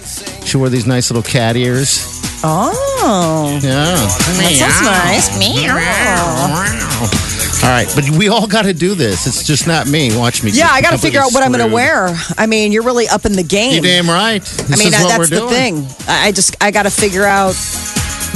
She 0.45 0.57
wore 0.57 0.69
these 0.69 0.85
nice 0.85 1.09
little 1.09 1.23
cat 1.23 1.55
ears. 1.55 2.21
Oh. 2.43 3.59
Yeah. 3.63 3.85
That 3.95 4.55
sounds 4.57 4.81
nice. 4.81 5.39
Meow. 5.39 5.75
Oh. 5.77 7.19
All 7.63 7.69
right, 7.69 7.87
but 7.95 8.03
we 8.17 8.27
all 8.27 8.45
got 8.45 8.63
to 8.63 8.73
do 8.73 8.93
this. 8.93 9.25
It's 9.25 9.47
just 9.47 9.67
not 9.67 9.87
me. 9.87 10.15
Watch 10.17 10.43
me. 10.43 10.51
Yeah, 10.51 10.67
I 10.69 10.81
got 10.81 10.91
to 10.91 10.97
figure 10.97 11.21
out 11.21 11.31
what 11.31 11.43
I'm 11.43 11.51
going 11.53 11.65
to 11.65 11.73
wear. 11.73 12.09
I 12.37 12.45
mean, 12.45 12.73
you're 12.73 12.83
really 12.83 13.07
up 13.07 13.25
in 13.25 13.33
the 13.33 13.43
game. 13.43 13.75
You 13.75 13.81
damn 13.81 14.09
right. 14.09 14.41
This 14.41 14.73
I 14.73 14.75
mean, 14.77 14.87
is 14.89 14.93
that, 14.93 15.03
what 15.03 15.09
that's 15.09 15.31
we're 15.31 15.39
the 15.39 15.47
doing. 15.47 15.85
thing. 15.85 16.07
I 16.09 16.27
I 16.27 16.31
just 16.33 16.61
I 16.61 16.71
got 16.71 16.83
to 16.83 16.89
figure 16.91 17.23
out 17.23 17.55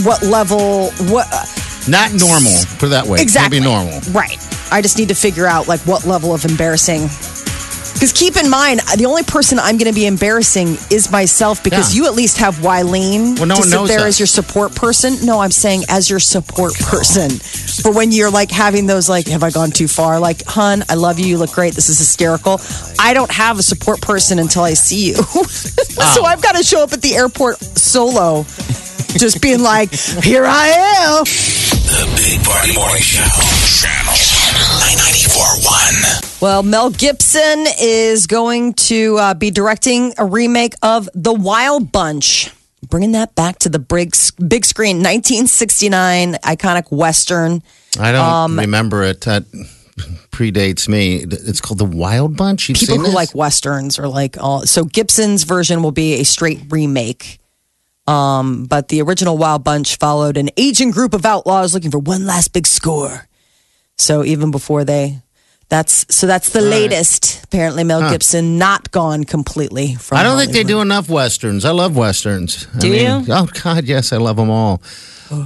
what 0.05 0.23
level 0.23 0.91
what 1.11 1.27
Not 1.89 2.13
normal. 2.13 2.53
Put 2.79 2.87
it 2.87 2.89
that 2.89 3.05
way. 3.05 3.21
exactly 3.21 3.59
Maybe 3.59 3.69
normal. 3.69 3.99
Right. 4.11 4.37
I 4.71 4.81
just 4.81 4.97
need 4.97 5.09
to 5.09 5.15
figure 5.15 5.45
out 5.45 5.67
like 5.67 5.81
what 5.81 6.05
level 6.05 6.33
of 6.33 6.45
embarrassing. 6.45 7.09
Because 7.97 8.13
keep 8.13 8.37
in 8.37 8.47
mind, 8.47 8.79
the 8.95 9.07
only 9.07 9.23
person 9.23 9.57
I'm 9.57 9.77
going 9.79 9.91
to 9.91 9.95
be 9.99 10.05
embarrassing 10.05 10.77
is 10.91 11.09
myself. 11.11 11.63
Because 11.63 11.95
Yeah. 11.95 12.03
you 12.03 12.07
at 12.07 12.13
least 12.13 12.37
have 12.37 12.57
Wileen 12.57 13.35
Well, 13.39 13.47
no 13.47 13.55
to 13.55 13.61
one 13.61 13.69
sit 13.69 13.75
knows 13.75 13.89
there 13.89 13.99
us. 14.01 14.05
as 14.05 14.19
your 14.19 14.27
support 14.27 14.75
person. 14.75 15.25
No, 15.25 15.39
I'm 15.39 15.49
saying 15.49 15.83
as 15.89 16.07
your 16.07 16.19
support 16.19 16.75
person. 16.75 17.31
For 17.81 17.91
when 17.91 18.11
you're 18.11 18.29
like 18.29 18.51
having 18.51 18.85
those 18.85 19.09
like, 19.09 19.27
have 19.29 19.41
I 19.41 19.49
gone 19.49 19.71
too 19.71 19.87
far? 19.87 20.19
Like, 20.19 20.43
hun, 20.45 20.83
I 20.89 20.93
love 20.93 21.17
you. 21.17 21.25
You 21.25 21.37
look 21.39 21.51
great. 21.53 21.73
This 21.73 21.89
is 21.89 21.97
hysterical. 21.97 22.61
I 22.99 23.15
don't 23.15 23.31
have 23.31 23.57
a 23.57 23.63
support 23.63 23.99
person 23.99 24.37
until 24.37 24.61
I 24.61 24.75
see 24.75 25.07
you. 25.07 25.15
so 26.13 26.23
I've 26.23 26.41
got 26.43 26.55
to 26.55 26.63
show 26.63 26.83
up 26.83 26.93
at 26.93 27.01
the 27.01 27.15
airport 27.15 27.57
solo, 27.59 28.43
just 29.17 29.41
being 29.41 29.61
like, 29.63 29.91
here 30.23 30.45
I 30.45 30.67
am. 30.67 31.23
The 31.23 32.13
Big 32.15 32.45
Party 32.45 32.75
Morning 32.75 33.01
Show. 33.01 33.23
Channel 33.81 34.13
941. 34.57 36.39
Well, 36.41 36.63
Mel 36.63 36.89
Gibson 36.89 37.65
is 37.79 38.27
going 38.27 38.73
to 38.73 39.17
uh, 39.17 39.33
be 39.33 39.51
directing 39.51 40.13
a 40.17 40.25
remake 40.25 40.73
of 40.81 41.09
The 41.13 41.33
Wild 41.33 41.91
Bunch, 41.91 42.51
bringing 42.89 43.11
that 43.13 43.35
back 43.35 43.59
to 43.59 43.69
the 43.69 43.79
big, 43.79 44.15
big 44.47 44.65
screen. 44.65 44.97
1969 44.97 46.33
iconic 46.43 46.91
Western. 46.91 47.61
I 47.99 48.11
don't 48.11 48.25
Um, 48.25 48.59
remember 48.59 49.03
it. 49.03 49.21
That 49.21 49.43
predates 50.31 50.87
me. 50.87 51.17
It's 51.17 51.61
called 51.61 51.77
the 51.79 51.85
Wild 51.85 52.35
Bunch. 52.37 52.69
You've 52.69 52.77
People 52.79 52.95
seen 52.95 52.99
who 53.01 53.05
this? 53.07 53.15
like 53.15 53.35
Westerns 53.35 53.99
are 53.99 54.07
like 54.07 54.37
all. 54.41 54.65
So 54.65 54.83
Gibson's 54.85 55.43
version 55.43 55.81
will 55.83 55.91
be 55.91 56.15
a 56.15 56.23
straight 56.23 56.61
remake. 56.69 57.39
Um, 58.07 58.65
but 58.65 58.87
the 58.87 59.01
original 59.01 59.37
Wild 59.37 59.63
Bunch 59.63 59.97
followed 59.97 60.37
an 60.37 60.49
aging 60.57 60.91
group 60.91 61.13
of 61.13 61.25
outlaws 61.25 61.73
looking 61.73 61.91
for 61.91 61.99
one 61.99 62.25
last 62.25 62.53
big 62.53 62.65
score. 62.65 63.27
So 63.97 64.23
even 64.23 64.51
before 64.51 64.83
they. 64.83 65.19
That's 65.69 66.05
so. 66.15 66.27
That's 66.27 66.51
the 66.51 66.61
latest. 66.61 67.43
Apparently, 67.43 67.83
Mel 67.83 68.09
Gibson 68.09 68.57
not 68.57 68.89
gone 68.91 69.25
completely 69.25 69.95
from. 69.95 70.17
I 70.17 70.23
don't 70.23 70.37
think 70.37 70.53
they 70.53 70.59
Hollywood. 70.63 70.77
do 70.77 70.81
enough 70.81 71.09
westerns. 71.09 71.65
I 71.65 71.71
love 71.71 71.97
westerns. 71.97 72.65
I 72.73 72.79
Do 72.79 72.89
mean, 72.89 73.01
you? 73.25 73.33
Oh 73.33 73.49
God, 73.63 73.83
yes, 73.83 74.13
I 74.13 74.17
love 74.17 74.37
them 74.37 74.49
all. 74.49 74.81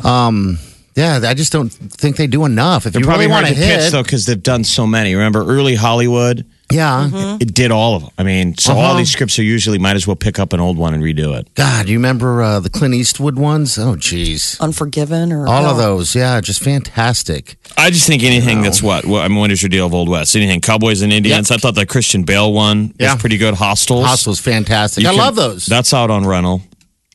Um, 0.04 0.60
yeah, 0.96 1.22
I 1.24 1.34
just 1.34 1.52
don't 1.52 1.70
think 1.70 2.18
they 2.18 2.28
do 2.28 2.46
enough. 2.46 2.86
If 2.86 2.94
They're 2.94 3.00
you 3.00 3.06
probably 3.08 3.26
really 3.26 3.34
want 3.34 3.48
to 3.48 3.54
to 3.56 3.60
hit, 3.60 3.80
pitch 3.80 3.92
though 3.94 4.04
because 4.04 4.28
they've 4.28 4.44
done 4.44 4.64
so 4.64 4.86
many. 4.86 5.16
Remember 5.16 5.44
early 5.44 5.74
Hollywood? 5.74 6.46
Yeah. 6.74 7.10
Mm-hmm. 7.12 7.42
It 7.42 7.54
did 7.54 7.72
all 7.72 7.96
of 7.96 8.02
them. 8.04 8.12
I 8.18 8.24
mean, 8.24 8.58
so 8.58 8.74
all 8.74 8.80
Uh-huh. 8.92 8.98
these 8.98 9.12
scripts 9.12 9.38
are 9.40 9.44
usually 9.44 9.78
might 9.80 9.96
as 9.96 10.06
well 10.08 10.16
pick 10.16 10.40
up 10.40 10.54
an 10.54 10.60
old 10.60 10.78
one 10.78 10.94
and 10.94 11.04
redo 11.04 11.38
it. 11.38 11.54
God, 11.56 11.88
you 11.90 11.98
remember 11.98 12.42
uh, 12.42 12.60
the 12.60 12.70
Clint 12.70 12.94
Eastwood 12.94 13.38
ones? 13.38 13.78
Oh, 13.78 13.96
geez. 13.96 14.58
Unforgiven 14.60 15.32
or 15.32 15.48
All 15.48 15.66
of 15.66 15.78
no. 15.78 15.84
those, 15.84 16.16
yeah, 16.16 16.40
just 16.42 16.64
fantastic. 16.64 17.58
I 17.78 17.90
just 17.90 18.08
think 18.08 18.24
anything 18.24 18.62
that's 18.62 18.82
what? 18.84 19.06
what 19.06 19.24
I 19.24 19.28
mean, 19.28 19.38
what 19.40 19.52
is 19.52 19.62
your 19.62 19.70
deal 19.70 19.86
of 19.86 19.94
Old 19.94 20.10
West? 20.10 20.36
Anything 20.36 20.62
Cowboys 20.62 21.02
and 21.02 21.12
Indians? 21.14 21.50
Yep. 21.50 21.58
I 21.58 21.62
thought 21.62 21.76
the 21.76 21.86
Christian 21.86 22.24
Bale 22.24 22.52
one 22.54 22.94
Yeah. 23.00 23.14
was 23.14 23.22
pretty 23.22 23.38
good. 23.38 23.54
Hostiles. 23.56 24.06
Hostiles, 24.06 24.40
fantastic. 24.40 25.04
You 25.04 25.10
I 25.10 25.14
can- 25.14 25.20
love 25.20 25.36
those. 25.36 25.66
That's 25.66 25.94
out 25.94 26.10
on 26.12 26.26
rental. 26.26 26.62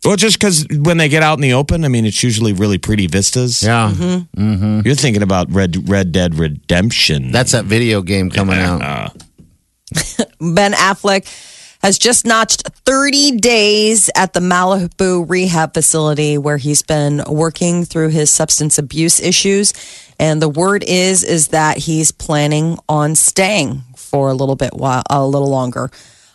Well, 0.04 0.14
just 0.16 0.38
because 0.38 0.64
when 0.70 0.98
they 0.98 1.08
get 1.08 1.24
out 1.24 1.36
in 1.38 1.40
the 1.42 1.54
open, 1.54 1.84
I 1.84 1.88
mean, 1.88 2.06
it's 2.06 2.22
usually 2.22 2.52
really 2.52 2.78
pretty 2.78 3.08
vistas. 3.08 3.62
yeah, 3.64 3.92
Mm-hmm. 3.92 4.82
You're 4.84 4.94
thinking 4.94 5.22
about 5.22 5.50
Red 5.50 5.88
Red 5.88 6.12
Dead 6.12 6.36
Redemption. 6.38 7.32
that's 7.32 7.52
that 7.52 7.64
video 7.64 8.02
game 8.02 8.30
coming 8.30 8.56
out. 8.58 9.16
Ben 10.40 10.72
Affleck 10.72 11.26
has 11.82 11.98
just 11.98 12.26
notched 12.26 12.68
30 12.84 13.36
days 13.36 14.10
at 14.16 14.32
the 14.32 14.40
Malibu 14.40 15.28
rehab 15.28 15.74
facility 15.74 16.38
where 16.38 16.56
he's 16.56 16.82
been 16.82 17.22
working 17.28 17.84
through 17.84 18.08
his 18.08 18.30
substance 18.30 18.78
abuse 18.78 19.20
issues. 19.20 19.72
And 20.18 20.40
the 20.40 20.48
word 20.48 20.82
is 20.86 21.22
is 21.22 21.48
that 21.48 21.78
he's 21.78 22.10
planning 22.10 22.78
on 22.88 23.14
staying 23.14 23.82
for 23.96 24.30
a 24.30 24.34
little 24.34 24.56
bit 24.56 24.74
while 24.74 25.02
a 25.10 25.24
little 25.26 25.50
longer. 25.50 25.90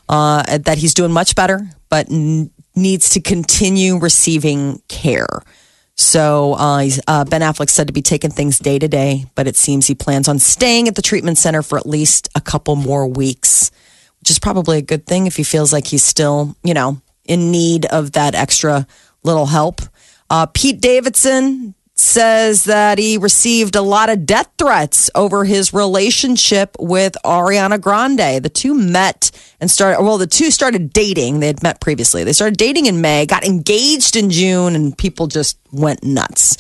Uh, 0.08 0.58
that 0.58 0.78
he's 0.78 0.94
doing 0.94 1.12
much 1.12 1.36
better, 1.36 1.70
but 1.90 2.12
n- 2.12 2.52
needs 2.76 3.10
to 3.12 3.22
continue 3.22 3.98
receiving 3.98 4.82
care. 4.90 5.42
So 6.02 6.56
uh, 6.56 6.90
uh, 7.08 7.26
Ben 7.26 7.42
Affleck 7.42 7.70
said 7.70 7.86
to 7.86 7.94
be 7.94 8.02
taking 8.02 8.32
things 8.32 8.58
day 8.58 8.80
to 8.80 8.88
day, 8.88 9.26
but 9.36 9.48
it 9.48 9.56
seems 9.56 9.86
he 9.86 9.94
plans 9.94 10.28
on 10.28 10.40
staying 10.40 10.88
at 10.88 10.96
the 10.96 11.02
treatment 11.04 11.38
center 11.38 11.62
for 11.62 11.78
at 11.78 11.86
least 11.86 12.28
a 12.34 12.42
couple 12.42 12.76
more 12.76 13.06
weeks, 13.06 13.70
which 14.20 14.32
is 14.32 14.40
probably 14.40 14.80
a 14.80 14.82
good 14.82 15.06
thing 15.06 15.28
if 15.28 15.36
he 15.36 15.44
feels 15.44 15.72
like 15.72 15.86
he's 15.86 16.04
still, 16.04 16.58
you 16.64 16.74
know, 16.74 17.00
in 17.26 17.52
need 17.52 17.86
of 17.86 18.14
that 18.14 18.34
extra 18.34 18.88
little 19.22 19.46
help. 19.46 19.80
Uh, 20.28 20.48
Pete 20.48 20.82
Davidson 20.82 21.76
says 22.02 22.66
that 22.66 22.98
he 22.98 23.18
received 23.18 23.76
a 23.76 23.82
lot 23.82 24.10
of 24.10 24.26
death 24.26 24.50
threats 24.58 25.10
over 25.16 25.46
his 25.46 25.74
relationship 25.74 26.76
with 26.80 27.16
Ariana 27.24 27.80
Grande. 27.80 28.44
The 28.44 28.50
two 28.50 28.74
met 28.74 29.32
and 29.60 29.70
started, 29.70 30.04
well, 30.04 30.18
the 30.18 30.28
two 30.28 30.52
started 30.52 30.92
dating. 30.92 31.40
They 31.40 31.48
had 31.48 31.64
met 31.64 31.80
previously. 31.80 32.24
They 32.24 32.34
started 32.34 32.58
dating 32.58 32.88
in 32.88 33.02
May, 33.02 33.26
got 33.26 33.46
engaged 33.46 34.16
in 34.16 34.30
June, 34.32 34.76
and 34.76 34.98
people 34.98 35.28
just 35.28 35.58
went 35.72 36.04
nuts. 36.04 36.58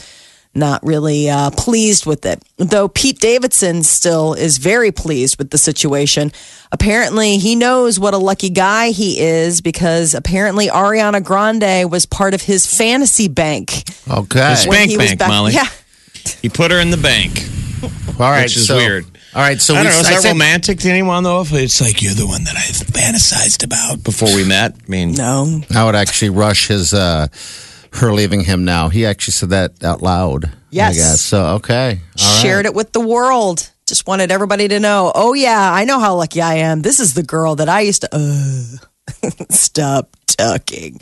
Not 0.53 0.83
really 0.85 1.29
uh, 1.29 1.49
pleased 1.51 2.05
with 2.05 2.25
it. 2.25 2.43
Though 2.57 2.87
Pete 2.89 3.19
Davidson 3.19 3.83
still 3.83 4.33
is 4.33 4.57
very 4.57 4.91
pleased 4.91 5.37
with 5.37 5.49
the 5.49 5.57
situation. 5.57 6.31
Apparently, 6.73 7.37
he 7.37 7.55
knows 7.55 7.99
what 7.99 8.13
a 8.13 8.17
lucky 8.17 8.49
guy 8.49 8.89
he 8.91 9.19
is 9.19 9.61
because 9.61 10.13
apparently 10.13 10.67
Ariana 10.67 11.23
Grande 11.23 11.89
was 11.89 12.05
part 12.05 12.33
of 12.33 12.41
his 12.41 12.65
fantasy 12.67 13.27
bank. 13.27 13.83
Okay. 14.09 14.49
His 14.51 14.65
Bank 14.67 14.89
he 14.91 14.97
was 14.97 15.07
bank, 15.07 15.19
back- 15.19 15.29
Molly. 15.29 15.53
Yeah. 15.53 15.67
He 16.41 16.49
put 16.49 16.71
her 16.71 16.79
in 16.79 16.91
the 16.91 16.97
bank. 16.97 17.47
All 18.19 18.29
right. 18.29 18.43
which 18.43 18.57
is 18.57 18.67
so- 18.67 18.75
weird. 18.77 19.05
All 19.33 19.41
right. 19.41 19.61
So 19.61 19.73
I 19.75 19.83
don't 19.83 19.93
know. 19.93 19.99
Is 19.99 20.07
I 20.07 20.13
that 20.15 20.21
said- 20.23 20.31
romantic 20.33 20.79
to 20.79 20.89
anyone 20.89 21.23
though? 21.23 21.41
If 21.41 21.53
it's 21.53 21.79
like 21.81 22.01
you're 22.01 22.13
the 22.13 22.27
one 22.27 22.43
that 22.43 22.55
I 22.55 22.59
fantasized 22.61 23.63
about 23.63 24.03
before 24.03 24.33
we 24.35 24.43
met. 24.43 24.75
I 24.75 24.89
mean, 24.89 25.13
No. 25.13 25.61
I 25.73 25.85
would 25.85 25.95
actually 25.95 26.29
rush 26.31 26.67
his 26.67 26.93
uh 26.93 27.27
her 27.93 28.13
leaving 28.13 28.41
him 28.41 28.65
now. 28.65 28.89
He 28.89 29.05
actually 29.05 29.33
said 29.33 29.49
that 29.49 29.83
out 29.83 30.01
loud. 30.01 30.51
Yes. 30.69 30.91
I 30.91 30.95
guess. 30.95 31.21
So 31.21 31.45
okay. 31.55 31.89
All 31.89 31.89
right. 31.89 32.41
Shared 32.41 32.65
it 32.65 32.73
with 32.73 32.91
the 32.93 33.01
world. 33.01 33.69
Just 33.85 34.07
wanted 34.07 34.31
everybody 34.31 34.67
to 34.69 34.79
know. 34.79 35.11
Oh 35.13 35.33
yeah, 35.33 35.71
I 35.73 35.83
know 35.83 35.99
how 35.99 36.15
lucky 36.15 36.41
I 36.41 36.55
am. 36.55 36.81
This 36.81 36.99
is 36.99 37.13
the 37.13 37.23
girl 37.23 37.55
that 37.55 37.67
I 37.67 37.81
used 37.81 38.01
to. 38.01 38.09
Uh, 38.11 39.29
stop 39.49 40.15
talking. 40.27 41.01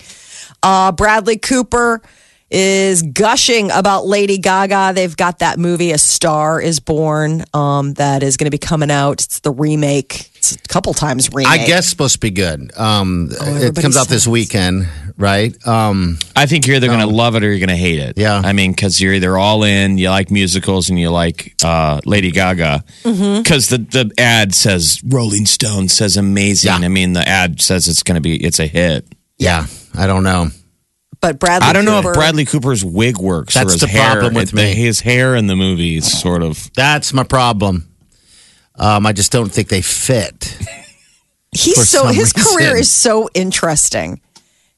Uh, 0.64 0.92
Bradley 0.92 1.38
Cooper 1.38 2.02
is 2.52 3.02
gushing 3.04 3.70
about 3.72 4.06
Lady 4.06 4.38
Gaga. 4.38 4.94
They've 4.96 5.16
got 5.16 5.40
that 5.40 5.60
movie, 5.60 5.92
A 5.92 5.98
Star 5.98 6.62
Is 6.62 6.80
Born, 6.80 7.44
um, 7.54 7.94
that 7.94 8.24
is 8.24 8.38
going 8.38 8.46
to 8.46 8.52
be 8.52 8.58
coming 8.58 8.90
out. 8.92 9.22
It's 9.24 9.40
the 9.40 9.52
remake. 9.52 10.32
It's 10.36 10.56
a 10.56 10.60
couple 10.68 10.94
times 10.94 11.30
remake. 11.34 11.52
I 11.52 11.66
guess 11.66 11.88
supposed 11.88 12.14
to 12.14 12.20
be 12.20 12.32
good. 12.32 12.72
Um, 12.78 13.30
it 13.32 13.38
Oh, 13.40 13.46
everybody 13.46 13.82
comes 13.82 13.98
out 13.98 14.08
this 14.08 14.26
weekend, 14.26 14.88
right? 15.18 15.56
Um, 15.68 16.18
I 16.36 16.46
think 16.46 16.66
you're 16.66 16.78
either 16.78 16.88
going 16.88 17.02
to 17.02 17.08
love 17.08 17.36
it 17.36 17.44
or 17.44 17.48
you're 17.50 17.60
going 17.60 17.70
to 17.70 17.76
hate 17.76 18.00
it. 18.00 18.18
Yeah. 18.18 18.42
I 18.44 18.54
mean, 18.54 18.72
because 18.72 19.02
you're 19.02 19.14
either 19.14 19.38
all 19.38 19.64
in, 19.64 19.98
you 19.98 20.10
like 20.10 20.32
musicals, 20.32 20.90
and 20.90 20.98
you 21.00 21.10
like 21.12 21.56
uh, 21.64 22.00
Lady 22.06 22.32
Gaga. 22.32 22.84
Because 23.04 23.68
the 23.68 23.80
the 23.80 24.12
ad 24.18 24.56
says 24.56 25.02
Rolling 25.06 25.46
Stone 25.46 25.90
says 25.90 26.16
amazing. 26.18 26.70
Yeah. 26.70 26.86
I 26.86 26.88
mean, 26.88 27.14
the 27.14 27.28
ad 27.28 27.62
says 27.62 27.88
it's 27.88 28.02
going 28.04 28.16
to 28.16 28.22
be 28.22 28.38
it's 28.44 28.60
a 28.60 28.68
hit. 28.68 29.06
yeah, 29.38 29.68
I 29.94 30.08
don't 30.08 30.24
know. 30.24 30.48
But 31.22 31.40
Bradley. 31.40 31.68
I 31.68 31.74
don't 31.74 31.86
know 31.86 32.00
if 32.00 32.14
Bradley 32.14 32.46
Cooper's 32.46 32.84
wig 32.86 33.18
works 33.18 33.56
or 33.56 33.60
That's 33.60 33.74
his 33.74 33.82
the 33.82 33.88
hair. 33.88 34.12
problem 34.14 34.34
with 34.36 34.50
It- 34.50 34.56
me. 34.56 34.74
His 34.74 35.02
hair 35.02 35.36
in 35.36 35.48
the 35.48 35.56
movies, 35.56 36.06
sort 36.20 36.44
of. 36.44 36.70
That's 36.76 37.14
my 37.14 37.24
problem. 37.24 37.88
Um, 38.76 39.06
I 39.06 39.12
just 39.14 39.32
don't 39.32 39.52
think 39.52 39.68
they 39.68 39.82
fit. 39.82 40.58
he's 41.52 41.88
so 41.90 42.04
some 42.06 42.14
his 42.16 42.32
career 42.34 42.78
is 42.78 42.92
so 42.92 43.30
interesting. 43.34 44.22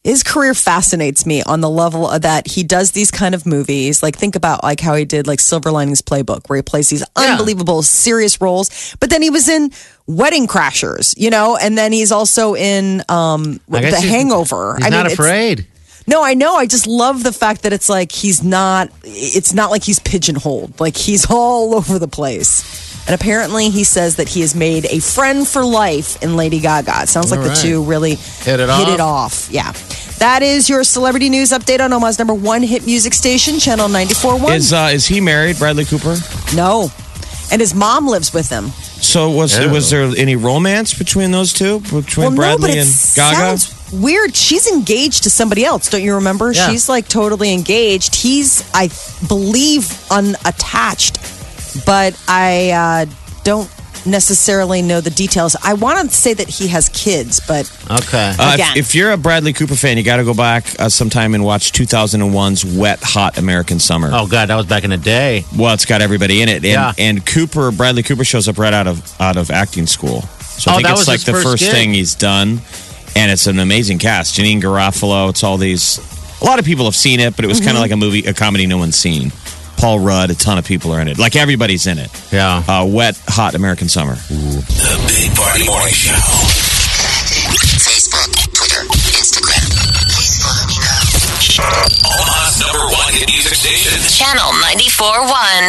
His 0.04 0.23
career 0.23 0.56
fascinates 0.56 1.27
me 1.27 1.43
on 1.43 1.62
the 1.62 1.69
level 1.69 2.10
of 2.10 2.23
that 2.23 2.47
he 2.47 2.63
does 2.63 2.89
these 2.91 3.12
kind 3.12 3.36
of 3.36 3.45
movies. 3.45 4.01
Like 4.01 4.15
think 4.17 4.36
about 4.36 4.63
like 4.63 4.80
how 4.80 4.95
he 4.95 5.06
did 5.06 5.27
like 5.27 5.39
Silver 5.39 5.71
Linings 5.71 6.01
Playbook, 6.01 6.49
where 6.49 6.56
he 6.58 6.63
plays 6.63 6.89
these 6.89 7.04
unbelievable 7.15 7.84
serious 7.84 8.41
roles. 8.41 8.95
But 8.99 9.12
then 9.12 9.21
he 9.21 9.30
was 9.30 9.47
in 9.47 9.69
Wedding 10.08 10.47
Crashers, 10.47 11.13
you 11.19 11.30
know, 11.30 11.56
and 11.56 11.77
then 11.77 11.91
he's 11.91 12.12
also 12.12 12.56
in 12.56 13.04
um 13.10 13.60
The 13.69 13.80
he's- 13.82 14.04
Hangover. 14.04 14.77
He's 14.77 14.88
I 14.88 14.89
not 14.89 15.06
it's- 15.06 15.13
afraid. 15.19 15.67
No, 16.12 16.24
I 16.24 16.34
know. 16.34 16.56
I 16.56 16.65
just 16.67 16.86
love 16.88 17.24
the 17.24 17.32
fact 17.32 17.63
that 17.63 17.71
it's 17.74 17.88
like 17.89 18.12
he's 18.12 18.43
not. 18.43 18.89
It's 19.04 19.54
not 19.54 19.71
like 19.71 19.84
he's 19.84 20.00
pigeonholed. 20.00 20.80
Like 20.80 20.95
he's 20.97 21.26
all 21.32 21.74
over 21.80 21.97
the 21.97 22.08
place. 22.08 22.89
And 23.08 23.19
apparently, 23.19 23.69
he 23.71 23.84
says 23.84 24.17
that 24.17 24.28
he 24.30 24.41
has 24.41 24.54
made 24.54 24.86
a 24.86 25.00
friend 25.00 25.47
for 25.47 25.65
life 25.65 26.21
in 26.21 26.36
Lady 26.36 26.60
Gaga. 26.60 27.02
It 27.04 27.10
sounds 27.10 27.32
like 27.32 27.39
All 27.39 27.45
the 27.45 27.50
right. 27.50 27.58
two 27.58 27.84
really 27.84 28.12
Hit 28.15 28.60
it 28.60 28.69
hit 28.69 28.89
it 28.89 29.00
off. 29.00 29.47
off. 29.47 29.52
Yeah. 29.52 29.71
That 30.19 30.43
is 30.43 30.69
your 30.69 30.84
celebrity 30.84 31.30
news 31.30 31.50
update 31.50 31.80
on 31.80 31.91
Omaha's 31.93 32.19
number 32.19 32.36
one 32.36 32.62
hit 32.62 32.86
music 32.86 33.15
station, 33.15 33.58
Channel 33.58 33.88
94.1. 33.88 34.56
Is 34.56 34.71
uh, 34.71 34.89
is 34.93 35.08
he 35.08 35.19
married, 35.19 35.58
Bradley 35.58 35.86
Cooper? 35.86 36.15
no. 36.56 36.91
And 37.51 37.59
his 37.59 37.73
mom 37.73 38.07
lives 38.07 38.33
with 38.33 38.49
him. 38.49 38.69
So 39.01 39.29
was 39.29 39.57
Ew. 39.57 39.69
was 39.69 39.89
there 39.89 40.03
any 40.17 40.35
romance 40.35 40.93
between 40.97 41.31
those 41.31 41.53
two, 41.53 41.79
between 41.79 42.03
well, 42.17 42.31
no, 42.31 42.35
but 42.35 42.35
Bradley 42.35 42.71
it 42.71 42.77
and 42.77 43.15
Gaga? 43.15 43.57
sounds 43.57 43.91
weird. 43.91 44.35
She's 44.35 44.71
engaged 44.71 45.23
to 45.23 45.29
somebody 45.29 45.65
else. 45.65 45.89
Don't 45.89 46.03
you 46.03 46.15
remember? 46.15 46.51
Yeah. 46.51 46.69
She's 46.69 46.87
like 46.87 47.07
totally 47.07 47.53
engaged. 47.53 48.15
He's, 48.15 48.63
I 48.73 48.89
believe, 49.27 49.91
unattached, 50.09 51.17
but 51.85 52.17
I 52.27 52.71
uh, 52.71 53.05
don't 53.43 53.69
necessarily 54.05 54.81
know 54.81 55.01
the 55.01 55.09
details. 55.09 55.55
I 55.63 55.73
want 55.73 56.09
to 56.09 56.15
say 56.15 56.33
that 56.33 56.47
he 56.49 56.67
has 56.69 56.89
kids, 56.89 57.39
but 57.47 57.69
Okay. 57.89 58.33
Uh, 58.39 58.53
Again. 58.55 58.71
if, 58.77 58.87
if 58.89 58.95
you're 58.95 59.11
a 59.11 59.17
Bradley 59.17 59.53
Cooper 59.53 59.75
fan, 59.75 59.97
you 59.97 60.03
got 60.03 60.17
to 60.17 60.23
go 60.23 60.33
back 60.33 60.65
uh, 60.79 60.89
sometime 60.89 61.33
and 61.35 61.43
watch 61.43 61.71
2001's 61.71 62.63
Wet 62.65 62.99
Hot 63.01 63.37
American 63.37 63.79
Summer. 63.79 64.09
oh 64.13 64.27
God, 64.27 64.49
that 64.49 64.55
was 64.55 64.65
back 64.65 64.83
in 64.83 64.89
the 64.89 64.97
day. 64.97 65.45
Well, 65.57 65.73
it's 65.73 65.85
got 65.85 66.01
everybody 66.01 66.41
in 66.41 66.49
it, 66.49 66.55
and, 66.57 66.65
Yeah. 66.65 66.93
and 66.97 67.25
Cooper, 67.25 67.71
Bradley 67.71 68.03
Cooper, 68.03 68.23
shows 68.23 68.47
up 68.47 68.57
right 68.57 68.73
out 68.73 68.87
of 68.87 69.21
out 69.21 69.37
of 69.37 69.51
acting 69.51 69.87
school. 69.87 70.21
So 70.21 70.71
I 70.71 70.73
Oh, 70.73 70.77
think 70.77 70.87
that 70.87 70.91
it's 70.91 71.01
was 71.01 71.07
like 71.07 71.21
the 71.23 71.31
first 71.33 71.45
first 71.63 71.71
thing 71.71 71.93
he's 71.93 72.15
done, 72.15 72.61
and 73.15 73.31
it's 73.31 73.47
an 73.47 73.59
amazing 73.59 73.99
cast. 73.99 74.35
Janeane 74.37 74.61
Garofalo, 74.61 75.29
it's 75.29 75.43
all 75.43 75.57
these. 75.57 75.99
A 76.41 76.45
lot 76.45 76.57
of 76.59 76.65
people 76.65 76.85
have 76.85 76.95
seen 76.95 77.19
it, 77.19 77.35
but 77.35 77.45
it 77.45 77.47
was 77.47 77.57
Mm-hmm. 77.59 77.65
kind 77.67 77.77
of 77.77 77.81
like 77.81 77.91
a 77.91 77.97
movie, 77.97 78.23
a 78.25 78.33
comedy 78.33 78.65
no 78.65 78.77
one's 78.77 78.95
seen. 78.95 79.31
Paul 79.82 80.00
Rudd, 80.00 80.30
a 80.30 80.36
ton 80.36 80.60
of 80.60 80.65
people 80.65 80.94
are 80.94 81.02
in 81.02 81.08
it. 81.08 81.17
Like 81.17 81.36
everybody's 81.36 81.88
in 81.88 81.98
it. 81.98 82.12
Yeah. 82.32 82.62
Uh, 82.67 82.86
Wet 82.86 83.17
Hot 83.30 83.56
American 83.56 83.89
Summer. 83.89 84.13
The 84.13 84.62
Big 85.10 85.34
Party 85.36 85.65
Morning 85.65 85.89
Show. 85.89 86.13
Facebook, 87.82 88.30
Twitter, 88.54 88.86
Instagram. 89.17 89.65
Please 90.06 90.38
follow 90.38 90.70
me 90.70 90.78
now. 90.78 91.02
Omaha's 92.06 92.62
number 92.62 92.86
one 92.94 93.10
hit 93.17 93.26
music 93.34 93.58
station. 93.58 93.98
Channel 94.06 94.54
94.1. 94.70 95.65